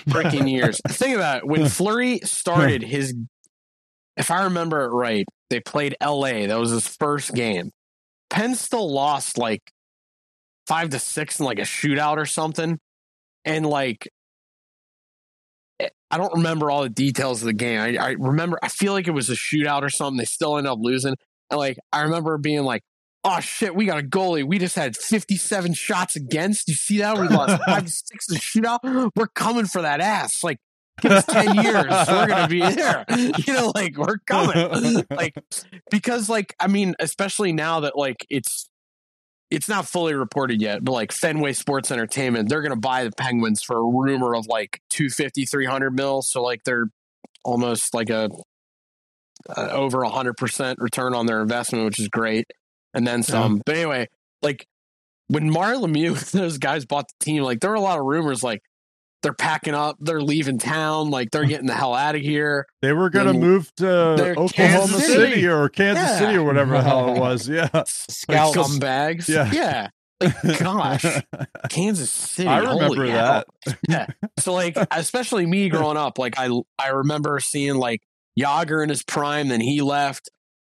freaking 0.08 0.50
years. 0.50 0.80
Think 0.88 1.16
about 1.16 1.40
it. 1.40 1.48
When 1.48 1.68
Fleury 1.68 2.20
started 2.24 2.82
his, 2.84 3.14
if 4.16 4.32
I 4.32 4.44
remember 4.46 4.86
it 4.86 4.90
right, 4.92 5.26
they 5.50 5.60
played 5.60 5.98
LA. 6.02 6.48
That 6.48 6.58
was 6.58 6.70
his 6.72 6.88
first 6.88 7.34
game. 7.34 7.72
Penn 8.30 8.56
still 8.56 8.90
lost 8.90 9.38
like 9.38 9.62
five 10.68 10.90
to 10.90 11.00
six 11.00 11.40
in 11.40 11.46
like 11.46 11.60
a 11.60 11.64
shootout 11.64 12.18
or 12.18 12.26
something. 12.26 12.80
And 13.44 13.66
like, 13.66 14.10
eh, 15.80 15.90
I 16.12 16.18
don't 16.18 16.34
remember 16.36 16.72
all 16.72 16.84
the 16.84 16.90
details 16.90 17.42
of 17.42 17.48
the 17.48 17.54
game. 17.54 17.80
I, 17.80 17.98
I 17.98 18.10
remember, 18.12 18.60
I 18.62 18.68
feel 18.68 18.94
like 18.94 19.08
it 19.08 19.12
was 19.12 19.30
a 19.30 19.36
shootout 19.36 19.84
or 19.84 19.90
something. 19.90 20.18
They 20.18 20.26
still 20.26 20.58
end 20.58 20.68
up 20.68 20.80
losing. 20.82 21.16
And 21.52 21.60
like, 21.60 21.78
I 21.92 22.02
remember 22.02 22.38
being 22.38 22.64
like, 22.64 22.82
oh 23.24 23.40
shit, 23.40 23.76
we 23.76 23.86
got 23.86 24.00
a 24.00 24.04
goalie. 24.04 24.44
We 24.44 24.60
just 24.60 24.76
had 24.76 24.96
57 24.96 25.74
shots 25.74 26.16
against. 26.16 26.68
You 26.68 26.76
see 26.76 27.00
that? 27.00 27.18
We 27.18 27.28
lost 27.28 27.62
five 27.66 27.86
to 27.86 27.92
six 27.92 28.30
in 28.30 28.38
shootout. 28.38 29.12
We're 29.16 29.28
coming 29.28 29.66
for 29.66 29.82
that 29.82 30.00
ass. 30.00 30.44
Like, 30.44 30.60
give 31.02 31.12
us 31.12 31.26
10 31.26 31.56
years. 31.56 31.86
We're 32.08 32.28
going 32.28 32.44
to 32.44 32.48
be 32.48 32.60
there. 32.62 33.06
You 33.46 33.54
know, 33.54 33.72
like, 33.76 33.98
we're 33.98 34.20
coming. 34.20 35.04
Like, 35.10 35.36
because, 35.92 36.30
like, 36.30 36.56
I 36.60 36.68
mean, 36.68 36.96
especially 37.00 37.52
now 37.52 37.82
that, 37.82 37.98
like, 37.98 38.26
it's, 38.30 38.70
it's 39.52 39.70
not 39.70 39.88
fully 39.88 40.14
reported 40.14 40.62
yet, 40.62 40.84
but 40.84 40.92
like 40.92 41.12
Fenway 41.12 41.54
Sports 41.54 41.92
Entertainment, 41.92 42.50
they're 42.50 42.62
going 42.62 42.72
to 42.72 42.80
buy 42.80 43.04
the 43.04 43.12
Penguins 43.12 43.62
for 43.62 43.78
a 43.78 43.84
rumor 43.84 44.36
of 44.36 44.48
like 44.48 44.82
250, 44.90 45.46
300 45.46 45.92
mil. 45.92 46.22
So, 46.22 46.42
like, 46.42 46.64
they're 46.64 46.88
almost 47.44 47.94
like 47.94 48.10
a, 48.10 48.30
uh, 49.56 49.70
over 49.72 50.02
a 50.02 50.10
hundred 50.10 50.38
percent 50.38 50.80
return 50.80 51.14
on 51.14 51.26
their 51.28 51.42
investment, 51.42 51.86
which 51.86 52.00
is 52.00 52.08
great. 52.08 52.48
And 52.94 53.06
then 53.06 53.24
some. 53.24 53.62
But 53.66 53.76
anyway, 53.76 54.08
like 54.42 54.68
when 55.28 55.50
Mario 55.50 55.82
Lemieux, 55.82 56.32
those 56.32 56.58
guys 56.58 56.86
bought 56.86 57.08
the 57.08 57.26
team, 57.26 57.44
like 57.44 57.60
there 57.60 57.70
were 57.70 57.76
a 57.76 57.82
lot 57.82 58.00
of 58.00 58.06
rumors 58.06 58.42
like 58.42 58.62
they're 59.26 59.34
packing 59.34 59.74
up, 59.74 59.98
they're 60.00 60.22
leaving 60.22 60.60
town, 60.60 61.10
like 61.10 61.32
they're 61.32 61.46
getting 61.46 61.66
the 61.66 61.74
hell 61.74 61.96
out 61.96 62.14
of 62.16 62.22
here. 62.22 62.68
They 62.84 62.94
were 62.94 63.10
going 63.10 63.26
to 63.26 63.32
Then 63.34 63.42
move 63.42 63.76
to 63.78 64.36
Oklahoma 64.38 64.88
City. 64.88 65.32
City. 65.32 65.48
or 65.48 65.68
Kansas 65.68 66.08
Yeah. 66.08 66.20
City 66.20 66.36
or 66.38 66.44
whatever 66.44 66.74
the 66.78 66.84
hell 66.84 67.16
it 67.16 67.20
was. 67.20 67.50
Yeah. 67.50 67.68
Scouts. 67.88 68.56
Scumbags. 68.56 69.28
Yeah. 69.28 69.52
Yeah. 69.52 69.88
Like, 70.22 70.60
gosh, 70.60 71.06
Kansas 71.70 72.12
City. 72.12 72.48
I 72.48 72.60
remember 72.60 72.86
holy 72.86 73.10
hell. 73.10 73.44
that. 73.66 73.78
yeah. 73.90 74.06
So 74.40 74.54
like, 74.54 74.78
especially 74.92 75.46
me 75.48 75.68
growing 75.72 75.98
up, 75.98 76.18
like 76.20 76.36
I 76.38 76.50
I 76.80 76.90
remember 76.90 77.40
seeing 77.40 77.76
like 77.76 78.02
Jagr 78.40 78.84
in 78.84 78.90
his 78.90 79.02
prime, 79.04 79.48
then 79.50 79.60
he 79.60 79.82
left. 79.82 80.30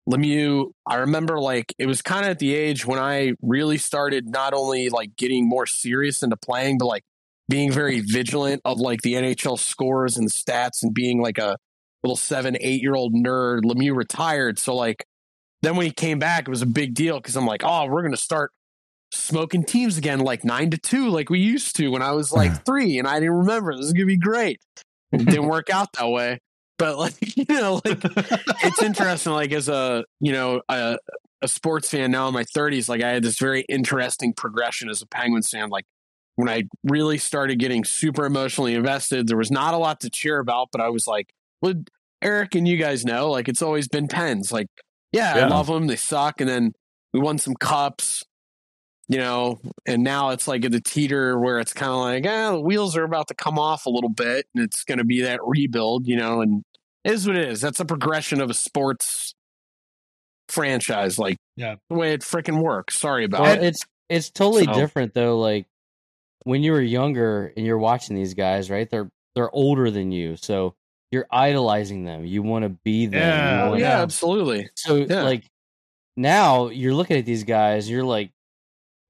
Lemieux, 0.09 0.71
I 0.88 0.95
remember 0.95 1.39
like 1.39 1.73
it 1.77 1.85
was 1.85 2.01
kind 2.01 2.25
of 2.25 2.31
at 2.31 2.39
the 2.39 2.55
age 2.55 2.83
when 2.85 2.97
I 2.97 3.33
really 3.43 3.77
started 3.77 4.27
not 4.27 4.53
only 4.55 4.89
like 4.89 5.15
getting 5.15 5.47
more 5.47 5.67
serious 5.67 6.23
into 6.23 6.35
playing, 6.35 6.79
but 6.79 6.88
like 6.88 7.03
being 7.49 7.71
very 7.71 7.99
vigilant 7.99 8.62
of 8.63 8.79
like 8.79 9.01
the 9.01 9.15
NHL 9.15 9.59
scores 9.59 10.17
and 10.17 10.29
stats 10.29 10.83
and 10.83 10.93
being 10.93 11.21
like 11.21 11.39
a 11.39 11.57
little 12.03 12.15
seven, 12.15 12.55
eight 12.62 12.81
year 12.81 12.95
old 12.95 13.13
nerd. 13.13 13.63
Lemieux 13.63 13.95
retired. 13.95 14.59
So 14.59 14.75
like 14.75 15.05
then 15.62 15.75
when 15.75 15.85
he 15.85 15.91
came 15.91 16.19
back, 16.19 16.47
it 16.47 16.51
was 16.51 16.62
a 16.62 16.67
big 16.67 16.93
deal 16.93 17.17
because 17.17 17.35
I'm 17.35 17.45
like, 17.45 17.62
oh, 17.63 17.88
we're 17.88 18.03
gonna 18.03 18.15
start 18.17 18.51
smoking 19.12 19.63
teams 19.63 19.97
again, 19.97 20.19
like 20.19 20.43
nine 20.43 20.69
to 20.69 20.77
two, 20.77 21.09
like 21.09 21.29
we 21.29 21.39
used 21.39 21.75
to 21.77 21.89
when 21.89 22.01
I 22.01 22.12
was 22.12 22.31
like 22.31 22.65
three, 22.65 22.99
and 22.99 23.07
I 23.07 23.19
didn't 23.19 23.35
remember. 23.35 23.75
This 23.75 23.88
is 23.88 23.93
gonna 23.93 24.05
be 24.05 24.17
great. 24.17 24.62
It 25.12 25.25
didn't 25.25 25.47
work 25.47 25.69
out 25.71 25.91
that 25.93 26.07
way, 26.07 26.39
but 26.77 26.97
like 26.97 27.15
you 27.35 27.45
know, 27.49 27.81
like 27.83 27.99
it's 28.63 28.81
interesting. 28.83 29.33
Like 29.33 29.51
as 29.51 29.67
a 29.67 30.05
you 30.19 30.31
know 30.31 30.62
a, 30.69 30.97
a 31.41 31.47
sports 31.47 31.89
fan 31.89 32.12
now 32.12 32.27
in 32.27 32.33
my 32.33 32.43
30s, 32.43 32.88
like 32.88 33.01
I 33.01 33.09
had 33.09 33.23
this 33.23 33.39
very 33.39 33.62
interesting 33.62 34.33
progression 34.33 34.89
as 34.89 35.01
a 35.01 35.07
Penguins 35.07 35.49
fan. 35.49 35.69
Like 35.69 35.85
when 36.39 36.47
I 36.47 36.63
really 36.86 37.17
started 37.17 37.60
getting 37.60 37.84
super 37.84 38.25
emotionally 38.25 38.73
invested, 38.73 39.28
there 39.28 39.36
was 39.36 39.52
not 39.52 39.73
a 39.73 39.78
lot 39.78 39.99
to 40.02 40.10
cheer 40.10 40.39
about, 40.39 40.69
but 40.71 40.80
I 40.80 40.88
was 40.88 41.06
like, 41.06 41.34
well, 41.62 41.73
Eric 42.21 42.56
and 42.56 42.65
you 42.65 42.78
guys 42.78 43.04
know, 43.04 43.30
like 43.30 43.49
it's 43.49 43.62
always 43.62 43.89
been 43.89 44.08
Pens. 44.08 44.49
Like, 44.52 44.67
yeah, 45.12 45.34
I 45.36 45.47
love 45.47 45.67
them. 45.67 45.88
They 45.88 45.97
suck, 45.97 46.39
and 46.39 46.49
then 46.49 46.71
we 47.13 47.19
won 47.19 47.38
some 47.39 47.56
cups 47.56 48.23
you 49.12 49.17
know, 49.17 49.60
and 49.88 50.04
now 50.04 50.30
it's 50.30 50.47
like 50.47 50.63
at 50.63 50.71
the 50.71 50.80
teeter 50.80 51.39
where 51.39 51.58
it's 51.60 51.73
kind 51.73 51.91
of 51.91 51.97
like, 51.97 52.32
ah, 52.32 52.52
the 52.52 52.62
wheels 52.62 52.95
are 52.95 53.04
about 53.04 53.28
to 53.28 53.34
come 53.34 53.58
off 53.58 53.88
a 53.88 53.89
little 53.89 54.12
bit, 54.12 54.45
and 54.54 54.63
it's 54.63 54.84
going 54.84 54.99
to 54.99 55.04
be 55.04 55.21
that 55.21 55.39
rebuild, 55.43 56.08
you 56.08 56.15
know, 56.15 56.41
and 56.41 56.62
it 57.04 57.13
is 57.13 57.25
what 57.25 57.36
it 57.36 57.49
is. 57.49 57.60
That's 57.60 57.80
a 57.80 57.86
progression 57.86 58.39
of 58.39 58.52
a 58.52 58.54
sports 58.54 59.34
franchise, 60.47 61.17
like 61.17 61.38
Yeah. 61.56 61.75
the 61.89 61.95
way 61.95 62.13
it 62.13 62.21
freaking 62.21 62.62
works. 62.62 62.99
Sorry 62.99 63.23
about 63.25 63.41
Well, 63.41 63.54
it. 63.56 63.63
it's 63.63 63.84
it's 64.10 64.30
totally 64.30 64.65
So- 64.65 64.73
different 64.73 65.13
though. 65.15 65.39
Like 65.39 65.65
when 66.49 66.63
you 66.63 66.71
were 66.73 66.81
younger 66.81 67.53
and 67.55 67.65
you're 67.65 67.77
watching 67.77 68.15
these 68.15 68.33
guys, 68.33 68.69
right? 68.69 68.89
They're 68.89 69.09
they're 69.35 69.53
older 69.55 69.89
than 69.91 70.12
you, 70.12 70.35
so 70.35 70.75
you're 71.12 71.27
idolizing 71.31 72.03
them. 72.05 72.25
You 72.25 72.43
want 72.43 72.63
to 72.63 72.69
be 72.83 73.05
them. 73.07 73.21
Yeah. 73.21 73.63
Oh, 73.63 73.69
wanna- 73.69 73.81
yeah, 73.81 74.01
absolutely. 74.01 74.69
So 74.75 74.95
Yeah. 74.97 75.23
like 75.23 75.45
now 76.17 76.67
you're 76.69 76.93
looking 76.93 77.17
at 77.17 77.25
these 77.25 77.43
guys, 77.43 77.89
you're 77.89 78.03
like 78.03 78.31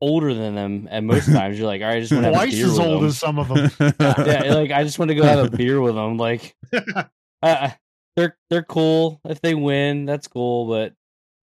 older 0.01 0.33
than 0.33 0.55
them, 0.55 0.87
and 0.91 1.07
most 1.07 1.25
times 1.33 1.57
you're 1.57 1.67
like, 1.67 1.81
all 1.81 1.87
right, 1.87 1.97
I 1.97 1.99
just 2.01 2.11
want 2.13 2.23
to 2.25 2.27
have 2.31 2.35
a 2.35 2.37
Twice 2.45 2.55
beer 2.55 2.65
as 2.65 2.71
with 2.77 2.87
old 2.87 3.01
them. 3.01 3.07
as 3.07 3.17
some 3.17 3.39
of 3.39 3.47
them. 3.49 3.93
yeah, 3.99 4.53
like 4.53 4.71
I 4.71 4.83
just 4.83 4.99
want 4.99 5.09
to 5.09 5.15
go 5.15 5.23
have 5.23 5.45
a 5.53 5.57
beer 5.57 5.81
with 5.81 5.95
them. 5.95 6.17
Like, 6.17 6.55
uh, 7.43 7.69
they're 8.15 8.37
they're 8.49 8.63
cool 8.63 9.19
if 9.25 9.41
they 9.41 9.55
win, 9.55 10.05
that's 10.05 10.27
cool, 10.27 10.67
but 10.67 10.93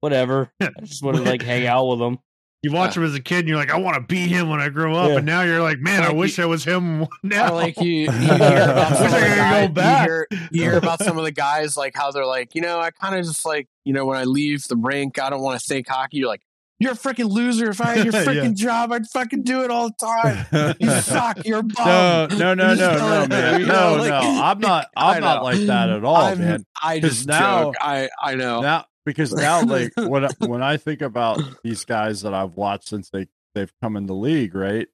whatever. 0.00 0.50
I 0.61 0.68
just 0.85 1.02
want 1.02 1.16
to 1.16 1.22
like 1.22 1.42
hang 1.42 1.66
out 1.66 1.87
with 1.87 1.98
them. 1.98 2.18
You 2.62 2.73
watch 2.73 2.97
him 2.97 3.05
as 3.05 3.14
a 3.14 3.21
kid, 3.21 3.40
and 3.40 3.49
you're 3.49 3.57
like, 3.59 3.71
I 3.71 3.77
want 3.79 3.95
to 3.97 4.01
be 4.01 4.27
him 4.27 4.49
when 4.49 4.61
I 4.61 4.71
grow 4.71 4.97
up. 4.97 5.11
Yeah. 5.11 5.16
And 5.19 5.27
now 5.27 5.42
you're 5.42 5.62
like, 5.62 5.79
man, 5.79 6.03
I 6.03 6.09
Like 6.09 6.16
wish 6.16 6.38
I 6.40 6.47
was 6.47 6.64
him 6.64 7.03
I 7.05 7.07
now. 7.23 7.55
like 7.55 7.77
you, 7.81 7.92
you 7.92 8.11
hear 8.11 8.33
about 8.62 8.90
Wish 8.90 8.99
some 8.99 9.07
I 9.07 9.07
of 9.07 9.11
the 9.12 9.19
could 9.29 9.37
guys, 9.37 9.66
go 9.69 9.73
back. 9.73 10.07
You 10.09 10.11
hear, 10.11 10.29
you 10.51 10.62
hear 10.62 10.77
about 10.77 11.03
some 11.03 11.16
of 11.19 11.25
the 11.25 11.31
guys 11.33 11.77
like 11.77 11.95
how 11.95 12.11
they're 12.11 12.27
like, 12.27 12.55
you 12.57 12.62
know, 12.62 12.81
I 12.81 12.90
kind 12.90 13.14
of 13.14 13.25
just 13.25 13.45
like, 13.47 13.69
you 13.85 13.92
know, 13.92 14.05
when 14.05 14.16
I 14.19 14.25
leave 14.25 14.66
the 14.66 14.77
rink, 14.77 15.21
I 15.21 15.31
don't 15.31 15.42
want 15.42 15.61
to 15.61 15.64
think 15.66 15.87
hockey. 15.88 16.16
You're 16.16 16.29
like, 16.29 16.42
you're 16.81 16.92
a 16.92 16.97
freaking 16.97 17.31
loser. 17.31 17.71
If 17.71 17.81
I 17.81 17.97
had 17.97 18.05
your 18.05 18.12
Yeah. 18.14 18.25
freaking 18.25 18.55
job, 18.57 18.90
I'd 18.92 19.07
fucking 19.07 19.45
do 19.45 19.62
it 19.62 19.71
all 19.71 19.88
the 19.90 19.95
time. 20.01 20.75
You 20.81 20.90
suck. 21.03 21.47
You're 21.47 21.61
a 21.61 21.62
bum. 21.62 22.37
No, 22.38 22.53
no, 22.55 22.75
no, 22.75 22.75
no, 22.75 22.97
no, 22.99 23.27
man. 23.29 23.61
you 23.61 23.66
No, 23.66 23.75
know, 23.75 23.97
no. 23.97 24.03
like- 24.03 24.12
I'm 24.12 24.59
not. 24.59 24.88
I 24.97 25.14
I'm 25.14 25.21
not 25.23 25.42
like 25.45 25.61
that 25.61 25.88
at 25.88 26.05
all, 26.05 26.16
I'm- 26.16 26.38
man. 26.38 26.64
I 26.83 26.99
just 27.01 27.27
now- 27.29 27.64
joke. 27.64 27.77
I 27.81 28.09
I 28.21 28.35
know. 28.35 28.61
Now, 28.61 28.87
because 29.07 29.35
now, 29.35 29.62
like 29.62 29.95
when 30.03 30.27
I- 30.27 30.33
when 30.38 30.62
I 30.62 30.77
think 30.77 31.01
about 31.01 31.45
these 31.64 31.85
guys 31.87 32.21
that 32.23 32.35
I've 32.35 32.57
watched 32.57 32.88
since 32.88 33.09
they 33.09 33.29
they've 33.55 33.73
come 33.81 33.97
in 33.97 34.05
the 34.07 34.14
league, 34.14 34.55
right? 34.55 34.88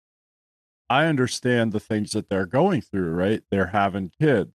I 0.88 1.06
understand 1.06 1.72
the 1.72 1.80
things 1.80 2.12
that 2.12 2.28
they're 2.28 2.46
going 2.46 2.82
through, 2.82 3.10
right? 3.12 3.42
They're 3.50 3.68
having 3.68 4.12
kids. 4.20 4.52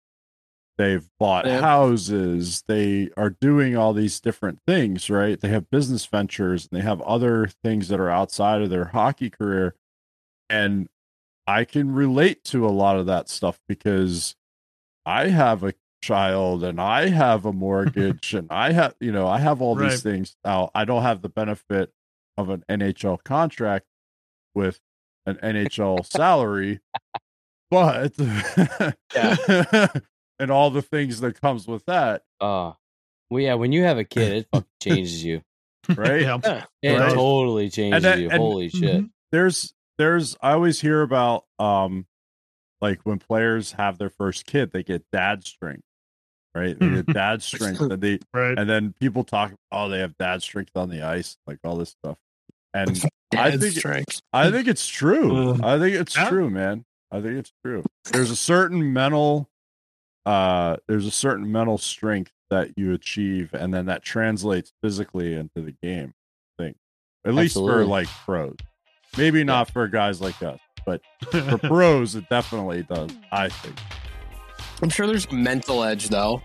They've 0.79 1.09
bought 1.19 1.47
Yeah. 1.47 1.61
houses. 1.61 2.63
They 2.69 3.09
are 3.17 3.31
doing 3.31 3.77
all 3.77 3.95
these 3.95 4.21
different 4.21 4.61
things, 4.67 5.09
right? 5.09 5.41
They 5.41 5.49
have 5.49 5.71
business 5.71 6.05
ventures 6.05 6.69
and 6.71 6.79
they 6.79 6.85
have 6.85 7.01
other 7.03 7.47
things 7.65 7.89
that 7.89 7.99
are 7.99 8.11
outside 8.11 8.61
of 8.61 8.69
their 8.69 8.85
hockey 8.87 9.31
career. 9.31 9.75
And 10.51 10.89
I 11.47 11.65
can 11.65 11.95
relate 11.95 12.45
to 12.45 12.67
a 12.67 12.69
lot 12.69 12.99
of 12.99 13.07
that 13.07 13.29
stuff 13.31 13.59
because 13.67 14.37
I 15.07 15.29
have 15.29 15.63
a 15.65 15.73
child 16.07 16.63
and 16.65 16.81
I 16.81 17.09
have 17.09 17.45
a 17.47 17.53
mortgage 17.67 18.35
and 18.35 18.49
I 18.51 18.73
have, 18.73 18.95
you 19.01 19.13
know, 19.13 19.27
I 19.27 19.39
have 19.39 19.61
all 19.61 19.75
Right. 19.77 19.91
these 19.91 20.03
things. 20.03 20.37
Now, 20.45 20.71
I 20.75 20.85
don't 20.85 21.03
have 21.03 21.23
the 21.23 21.29
benefit 21.29 21.93
of 22.39 22.49
an 22.51 22.65
NHL 22.69 23.23
contract 23.25 23.87
with 24.55 24.79
an 25.27 25.37
NHL 25.43 26.05
salary, 26.07 26.81
but 27.71 28.13
and 30.39 30.51
all 30.51 30.71
the 30.71 30.83
things 30.83 31.21
that 31.21 31.41
comes 31.41 31.67
with 31.67 31.85
that, 31.87 32.23
Uh 32.41 32.73
well, 33.31 33.43
yeah, 33.43 33.55
when 33.55 33.73
you 33.73 33.83
have 33.83 33.99
a 33.99 34.05
kid, 34.05 34.33
it 34.33 34.49
fucking 34.53 34.67
changes 34.83 35.25
you. 35.25 35.43
right? 35.97 36.23
Yeah. 36.23 36.39
Yeah. 36.45 36.65
It 36.83 36.99
Right. 36.99 37.13
totally 37.15 37.71
changes 37.71 38.03
that- 38.05 38.19
you. 38.21 38.31
and- 38.31 38.39
Holy 38.41 38.69
shit! 38.69 39.03
Mhm. 39.03 39.11
There's 39.33 39.75
there's 39.99 40.37
I 40.41 40.53
always 40.53 40.81
hear 40.81 41.03
about 41.03 41.45
um 41.59 42.07
like 42.81 43.01
when 43.05 43.19
players 43.19 43.73
have 43.73 43.99
their 43.99 44.11
first 44.11 44.47
kid, 44.47 44.71
they 44.71 44.83
get 44.85 45.05
dad 45.11 45.45
strength, 45.47 45.83
right? 46.57 46.79
They 46.79 46.89
get 46.91 47.07
dad 47.07 47.43
strength, 47.43 47.81
and 47.81 48.01
they 48.01 48.19
Right. 48.35 48.59
and 48.59 48.69
then 48.69 48.95
people 48.99 49.23
talk, 49.25 49.53
oh, 49.71 49.89
they 49.89 49.99
have 50.01 50.17
dad 50.19 50.43
strength 50.43 50.73
on 50.77 50.89
the 50.89 51.03
ice, 51.03 51.37
like 51.47 51.59
all 51.65 51.77
this 51.77 51.91
stuff. 51.91 52.17
And 52.75 53.01
I 53.37 53.57
think 53.57 53.75
strength. 53.77 54.21
I 54.33 54.51
think 54.51 54.67
it's 54.69 54.87
true. 54.87 55.51
Ugh. 55.51 55.61
I 55.63 55.79
think 55.79 55.95
it's 55.97 56.17
Yeah. 56.17 56.29
true, 56.29 56.49
man. 56.51 56.85
I 57.11 57.21
think 57.21 57.35
it's 57.39 57.53
true. 57.65 57.85
There's 58.13 58.31
a 58.31 58.37
certain 58.37 58.93
mental 58.93 59.49
uh 60.25 60.77
there's 60.89 61.07
a 61.07 61.11
certain 61.11 61.51
mental 61.53 61.79
strength 61.79 62.33
that 62.51 62.71
you 62.77 62.93
achieve 62.93 63.55
and 63.55 63.73
then 63.73 63.87
that 63.87 64.03
translates 64.03 64.73
physically 64.83 65.35
into 65.35 65.61
the 65.63 65.73
game. 65.83 66.15
I 66.59 66.63
think. 66.65 66.77
At 67.25 67.35
least 67.35 67.55
for 67.55 67.85
like 67.85 68.09
pros. 68.09 68.57
Maybe 69.17 69.45
not 69.45 69.71
for 69.71 69.87
guys 69.89 70.21
like 70.21 70.43
us, 70.43 70.59
but 70.85 71.01
for 71.31 71.59
pros 71.63 72.15
it 72.17 72.29
definitely 72.29 72.83
does, 72.83 73.11
I 73.33 73.49
think. 73.49 73.77
I'm 74.83 74.91
sure 74.91 75.07
there's 75.07 75.27
a 75.27 75.35
mental 75.35 75.83
edge 75.85 76.09
though, 76.09 76.43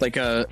like 0.00 0.16
a 0.16 0.46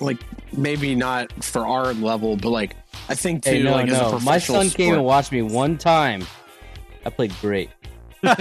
like 0.00 0.18
maybe 0.56 0.94
not 0.94 1.32
for 1.44 1.66
our 1.66 1.92
level, 1.94 2.36
but 2.36 2.50
like 2.50 2.76
I 3.08 3.14
think 3.14 3.44
too, 3.44 3.50
Hey, 3.50 3.62
no, 3.62 3.72
like 3.72 3.88
as 3.88 3.98
a 3.98 4.02
no. 4.02 4.10
professional 4.10 4.58
My 4.58 4.64
son 4.68 4.76
came 4.76 4.94
and 4.94 5.04
watched 5.04 5.32
me 5.32 5.42
one 5.42 5.78
time. 5.78 6.24
I 7.04 7.10
played 7.10 7.32
great. 7.40 7.70
I'm 8.22 8.36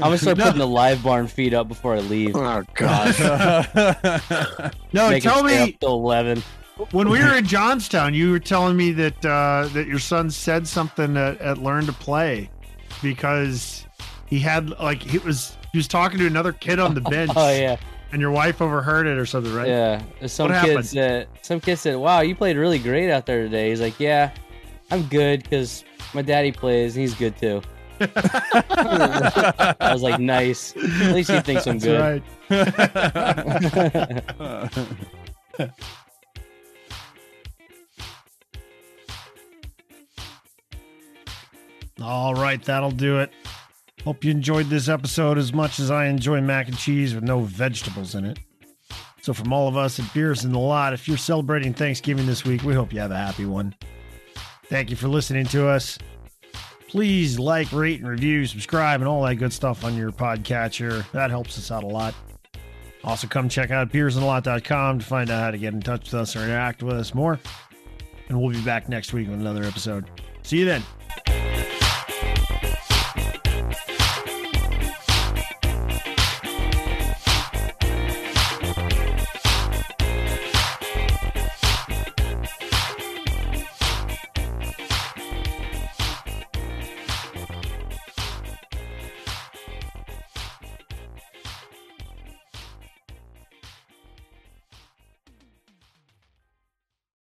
gonna 0.00 0.18
start 0.18 0.38
putting 0.38 0.58
the 0.58 0.66
LiveBarn 0.66 1.30
feed 1.30 1.54
up 1.54 1.68
before 1.68 1.94
I 1.94 2.00
leave. 2.00 2.36
Oh 2.36 2.62
gosh, 2.74 3.18
no, 4.92 5.08
Make 5.10 5.22
tell 5.22 5.42
me 5.42 5.76
till 5.80 5.94
eleven. 5.94 6.42
when 6.90 7.08
we 7.08 7.20
were 7.20 7.34
in 7.36 7.46
Johnstown, 7.46 8.12
you 8.14 8.30
were 8.30 8.38
telling 8.38 8.76
me 8.76 8.92
that 8.92 9.24
uh, 9.24 9.68
that 9.72 9.86
your 9.86 9.98
son 9.98 10.30
said 10.30 10.66
something 10.66 11.16
at, 11.16 11.40
at 11.40 11.58
Learn 11.58 11.86
to 11.86 11.92
Play 11.92 12.50
because 13.02 13.86
he 14.26 14.38
had 14.38 14.70
like 14.80 15.02
he 15.02 15.18
was 15.18 15.56
he 15.72 15.78
was 15.78 15.88
talking 15.88 16.18
to 16.18 16.26
another 16.26 16.52
kid 16.52 16.78
on 16.78 16.94
the 16.94 17.02
oh, 17.06 17.10
bench. 17.10 17.32
Oh 17.36 17.50
yeah, 17.50 17.76
and 18.12 18.20
your 18.20 18.30
wife 18.30 18.62
overheard 18.62 19.06
it 19.06 19.18
or 19.18 19.26
something, 19.26 19.54
right? 19.54 19.68
yeah. 19.68 20.02
Some 20.26 20.50
What 20.50 20.60
kid 20.62 20.68
happened? 20.70 20.86
said, 20.86 21.28
some 21.42 21.60
kid 21.60 21.76
said, 21.78 21.96
"Wow, 21.96 22.20
you 22.20 22.34
played 22.34 22.56
really 22.56 22.78
great 22.78 23.10
out 23.10 23.26
there 23.26 23.42
today." 23.42 23.70
He's 23.70 23.80
like, 23.80 23.98
"Yeah, 24.00 24.30
I'm 24.90 25.02
good 25.04 25.42
because 25.42 25.84
my 26.14 26.22
daddy 26.22 26.52
plays 26.52 26.96
and 26.96 27.02
he's 27.02 27.14
good 27.14 27.36
too." 27.38 27.62
I 28.00 29.90
was 29.92 30.02
like, 30.02 30.18
"Nice. 30.20 30.74
At 30.76 31.14
least 31.14 31.30
he 31.30 31.40
thinks 31.40 31.66
I'm 31.66 31.78
That's 31.78 32.22
good." 32.50 32.50
right. 32.50 32.72
All 42.02 42.34
right, 42.34 42.62
that'll 42.62 42.90
do 42.90 43.20
it. 43.20 43.30
Hope 44.04 44.24
you 44.24 44.32
enjoyed 44.32 44.66
this 44.66 44.88
episode 44.88 45.38
as 45.38 45.52
much 45.52 45.78
as 45.78 45.90
I 45.90 46.06
enjoy 46.06 46.40
mac 46.40 46.66
and 46.66 46.76
cheese 46.76 47.14
with 47.14 47.22
no 47.22 47.40
vegetables 47.40 48.14
in 48.14 48.24
it. 48.24 48.40
So, 49.22 49.32
from 49.32 49.52
all 49.52 49.68
of 49.68 49.76
us 49.76 50.00
at 50.00 50.12
Beers 50.12 50.44
in 50.44 50.52
the 50.52 50.58
Lot, 50.58 50.92
if 50.92 51.06
you're 51.06 51.16
celebrating 51.16 51.72
Thanksgiving 51.72 52.26
this 52.26 52.44
week, 52.44 52.64
we 52.64 52.74
hope 52.74 52.92
you 52.92 52.98
have 52.98 53.12
a 53.12 53.16
happy 53.16 53.46
one. 53.46 53.76
Thank 54.66 54.90
you 54.90 54.96
for 54.96 55.06
listening 55.06 55.46
to 55.46 55.68
us. 55.68 55.98
Please 56.88 57.38
like, 57.38 57.72
rate, 57.72 58.00
and 58.00 58.08
review, 58.08 58.44
subscribe, 58.46 59.00
and 59.00 59.08
all 59.08 59.22
that 59.22 59.36
good 59.36 59.52
stuff 59.52 59.84
on 59.84 59.96
your 59.96 60.10
podcatcher. 60.10 61.08
That 61.12 61.30
helps 61.30 61.56
us 61.56 61.70
out 61.70 61.84
a 61.84 61.86
lot. 61.86 62.14
Also, 63.04 63.28
come 63.28 63.48
check 63.48 63.70
out 63.70 63.90
beersanalot.com 63.90 64.98
to 64.98 65.04
find 65.04 65.30
out 65.30 65.40
how 65.40 65.50
to 65.52 65.58
get 65.58 65.72
in 65.72 65.80
touch 65.80 66.12
with 66.12 66.14
us 66.14 66.34
or 66.34 66.40
interact 66.40 66.82
with 66.82 66.96
us 66.96 67.14
more. 67.14 67.38
And 68.28 68.40
we'll 68.40 68.52
be 68.52 68.62
back 68.62 68.88
next 68.88 69.12
week 69.12 69.28
with 69.28 69.40
another 69.40 69.64
episode. 69.64 70.10
See 70.42 70.58
you 70.58 70.64
then. 70.64 71.41